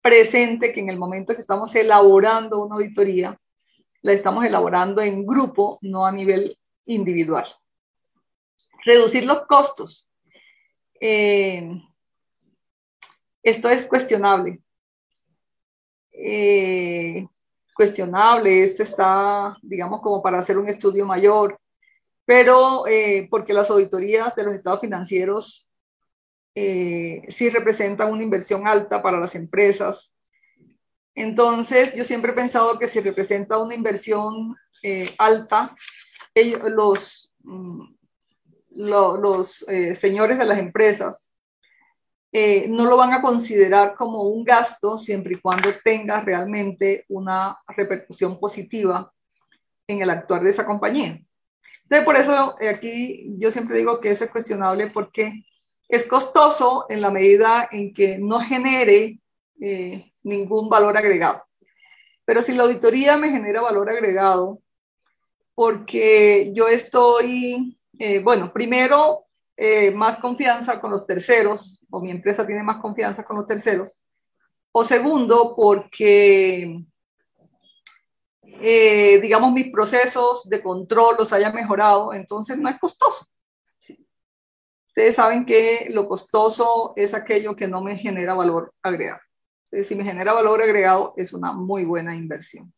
presente 0.00 0.72
que 0.72 0.80
en 0.80 0.88
el 0.88 0.96
momento 0.96 1.34
que 1.34 1.42
estamos 1.42 1.74
elaborando 1.74 2.64
una 2.64 2.76
auditoría, 2.76 3.38
la 4.00 4.12
estamos 4.14 4.46
elaborando 4.46 5.02
en 5.02 5.26
grupo, 5.26 5.78
no 5.82 6.06
a 6.06 6.10
nivel 6.10 6.58
individual. 6.86 7.44
Reducir 8.86 9.26
los 9.26 9.44
costos. 9.44 10.10
Eh, 10.98 11.82
esto 13.42 13.68
es 13.68 13.84
cuestionable. 13.84 14.62
Eh, 16.12 17.28
cuestionable, 17.74 18.64
esto 18.64 18.84
está, 18.84 19.54
digamos, 19.60 20.00
como 20.00 20.22
para 20.22 20.38
hacer 20.38 20.56
un 20.56 20.70
estudio 20.70 21.04
mayor 21.04 21.60
pero 22.24 22.86
eh, 22.86 23.28
porque 23.30 23.52
las 23.52 23.70
auditorías 23.70 24.34
de 24.34 24.44
los 24.44 24.54
estados 24.54 24.80
financieros 24.80 25.70
eh, 26.54 27.22
sí 27.28 27.50
representan 27.50 28.10
una 28.10 28.22
inversión 28.22 28.66
alta 28.66 29.02
para 29.02 29.18
las 29.18 29.34
empresas. 29.34 30.12
Entonces, 31.14 31.94
yo 31.94 32.04
siempre 32.04 32.32
he 32.32 32.34
pensado 32.34 32.78
que 32.78 32.88
si 32.88 33.00
representa 33.00 33.58
una 33.58 33.74
inversión 33.74 34.56
eh, 34.82 35.08
alta, 35.18 35.74
los, 36.64 37.34
mm, 37.42 37.94
los 38.70 39.64
señores 39.94 40.38
de 40.38 40.44
las 40.44 40.58
empresas 40.58 41.32
no 42.68 42.86
lo 42.86 42.96
van 42.96 43.12
a 43.12 43.22
considerar 43.22 43.94
como 43.94 44.24
un 44.24 44.42
gasto 44.42 44.96
siempre 44.96 45.34
y 45.34 45.40
cuando 45.40 45.70
tenga 45.84 46.20
realmente 46.20 47.04
una 47.08 47.56
repercusión 47.68 48.40
positiva 48.40 49.12
en 49.86 50.02
el 50.02 50.10
actuar 50.10 50.42
de 50.42 50.50
esa 50.50 50.66
compañía. 50.66 51.24
Entonces, 51.84 52.04
por 52.04 52.16
eso 52.16 52.56
eh, 52.60 52.68
aquí 52.68 53.34
yo 53.38 53.50
siempre 53.50 53.78
digo 53.78 54.00
que 54.00 54.10
eso 54.10 54.24
es 54.24 54.30
cuestionable 54.30 54.90
porque 54.90 55.44
es 55.88 56.06
costoso 56.06 56.86
en 56.88 57.00
la 57.00 57.10
medida 57.10 57.68
en 57.70 57.92
que 57.92 58.18
no 58.18 58.40
genere 58.40 59.18
eh, 59.60 60.12
ningún 60.22 60.68
valor 60.68 60.96
agregado. 60.96 61.44
Pero 62.24 62.40
si 62.40 62.54
la 62.54 62.62
auditoría 62.62 63.18
me 63.18 63.30
genera 63.30 63.60
valor 63.60 63.90
agregado, 63.90 64.60
porque 65.54 66.50
yo 66.54 66.68
estoy, 66.68 67.78
eh, 67.98 68.20
bueno, 68.20 68.52
primero, 68.52 69.20
más 69.94 70.16
confianza 70.16 70.80
con 70.80 70.90
los 70.90 71.06
terceros, 71.06 71.78
o 71.88 72.00
mi 72.00 72.10
empresa 72.10 72.44
tiene 72.44 72.64
más 72.64 72.80
confianza 72.80 73.22
con 73.22 73.36
los 73.36 73.46
terceros, 73.46 74.02
o 74.72 74.82
segundo, 74.82 75.54
porque 75.54 76.84
eh, 78.60 79.18
digamos, 79.20 79.52
mis 79.52 79.70
procesos 79.70 80.48
de 80.48 80.62
control 80.62 81.16
los 81.18 81.32
haya 81.32 81.50
mejorado, 81.50 82.12
entonces 82.12 82.58
no 82.58 82.68
es 82.68 82.78
costoso. 82.78 83.26
Ustedes 84.88 85.16
saben 85.16 85.44
que 85.44 85.88
lo 85.90 86.06
costoso 86.06 86.92
es 86.96 87.14
aquello 87.14 87.56
que 87.56 87.66
no 87.66 87.82
me 87.82 87.96
genera 87.96 88.34
valor 88.34 88.72
agregado. 88.82 89.20
si 89.82 89.94
me 89.96 90.04
genera 90.04 90.32
valor 90.32 90.62
agregado, 90.62 91.14
es 91.16 91.32
una 91.32 91.52
muy 91.52 91.84
buena 91.84 92.14
inversión. 92.14 92.72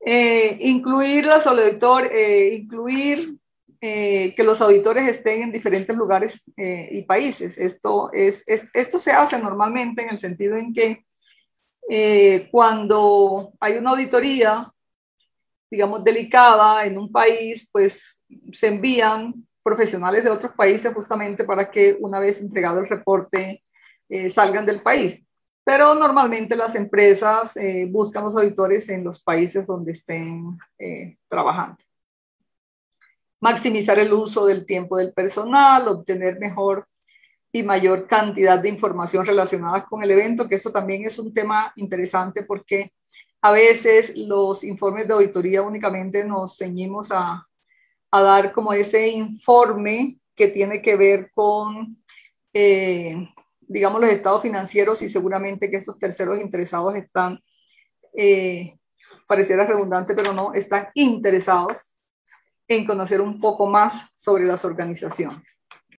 Eh, 0.00 0.58
incluir 0.60 1.26
los 1.26 1.44
auditores, 1.46 2.12
eh, 2.14 2.54
incluir 2.54 3.36
que 3.80 4.34
los 4.38 4.60
auditores 4.60 5.06
estén 5.06 5.42
en 5.42 5.52
diferentes 5.52 5.96
lugares 5.96 6.50
y 6.56 7.02
países. 7.02 7.56
Esto, 7.56 8.10
es, 8.12 8.44
esto 8.48 8.98
se 8.98 9.12
hace 9.12 9.38
normalmente 9.38 10.02
en 10.02 10.10
el 10.10 10.18
sentido 10.18 10.56
en 10.56 10.72
que 10.72 11.04
eh, 11.88 12.48
cuando 12.50 13.52
hay 13.58 13.78
una 13.78 13.90
auditoría, 13.90 14.70
digamos, 15.70 16.04
delicada 16.04 16.84
en 16.84 16.98
un 16.98 17.10
país, 17.10 17.68
pues 17.72 18.20
se 18.52 18.68
envían 18.68 19.34
profesionales 19.62 20.22
de 20.22 20.30
otros 20.30 20.52
países 20.52 20.92
justamente 20.92 21.44
para 21.44 21.70
que 21.70 21.96
una 22.00 22.20
vez 22.20 22.40
entregado 22.40 22.80
el 22.80 22.88
reporte 22.88 23.62
eh, 24.08 24.28
salgan 24.28 24.66
del 24.66 24.82
país. 24.82 25.24
Pero 25.64 25.94
normalmente 25.94 26.56
las 26.56 26.74
empresas 26.74 27.56
eh, 27.56 27.86
buscan 27.90 28.24
los 28.24 28.34
auditores 28.34 28.88
en 28.90 29.04
los 29.04 29.22
países 29.22 29.66
donde 29.66 29.92
estén 29.92 30.58
trabajando. 31.28 31.78
Maximizar 33.40 33.98
el 33.98 34.12
uso 34.12 34.46
del 34.46 34.66
tiempo 34.66 34.98
del 34.98 35.12
personal, 35.12 35.88
obtener 35.88 36.38
mejor 36.38 36.86
y 37.50 37.62
mayor 37.62 38.06
cantidad 38.06 38.58
de 38.58 38.68
información 38.68 39.24
relacionada 39.24 39.84
con 39.84 40.02
el 40.02 40.10
evento, 40.10 40.48
que 40.48 40.56
eso 40.56 40.70
también 40.70 41.04
es 41.06 41.18
un 41.18 41.32
tema 41.32 41.72
interesante 41.76 42.42
porque 42.42 42.92
a 43.40 43.52
veces 43.52 44.12
los 44.16 44.64
informes 44.64 45.06
de 45.08 45.14
auditoría 45.14 45.62
únicamente 45.62 46.24
nos 46.24 46.56
ceñimos 46.56 47.10
a, 47.10 47.46
a 48.10 48.22
dar 48.22 48.52
como 48.52 48.72
ese 48.72 49.08
informe 49.08 50.18
que 50.34 50.48
tiene 50.48 50.80
que 50.80 50.96
ver 50.96 51.30
con, 51.32 52.02
eh, 52.52 53.28
digamos, 53.60 54.00
los 54.00 54.10
estados 54.10 54.42
financieros 54.42 55.02
y 55.02 55.08
seguramente 55.08 55.70
que 55.70 55.78
estos 55.78 55.98
terceros 55.98 56.40
interesados 56.40 56.94
están 56.96 57.40
eh, 58.16 58.78
pareciera 59.26 59.64
redundante, 59.64 60.14
pero 60.14 60.32
no, 60.32 60.54
están 60.54 60.88
interesados 60.94 61.96
en 62.66 62.86
conocer 62.86 63.20
un 63.20 63.40
poco 63.40 63.66
más 63.66 64.10
sobre 64.14 64.44
las 64.44 64.64
organizaciones. 64.64 65.57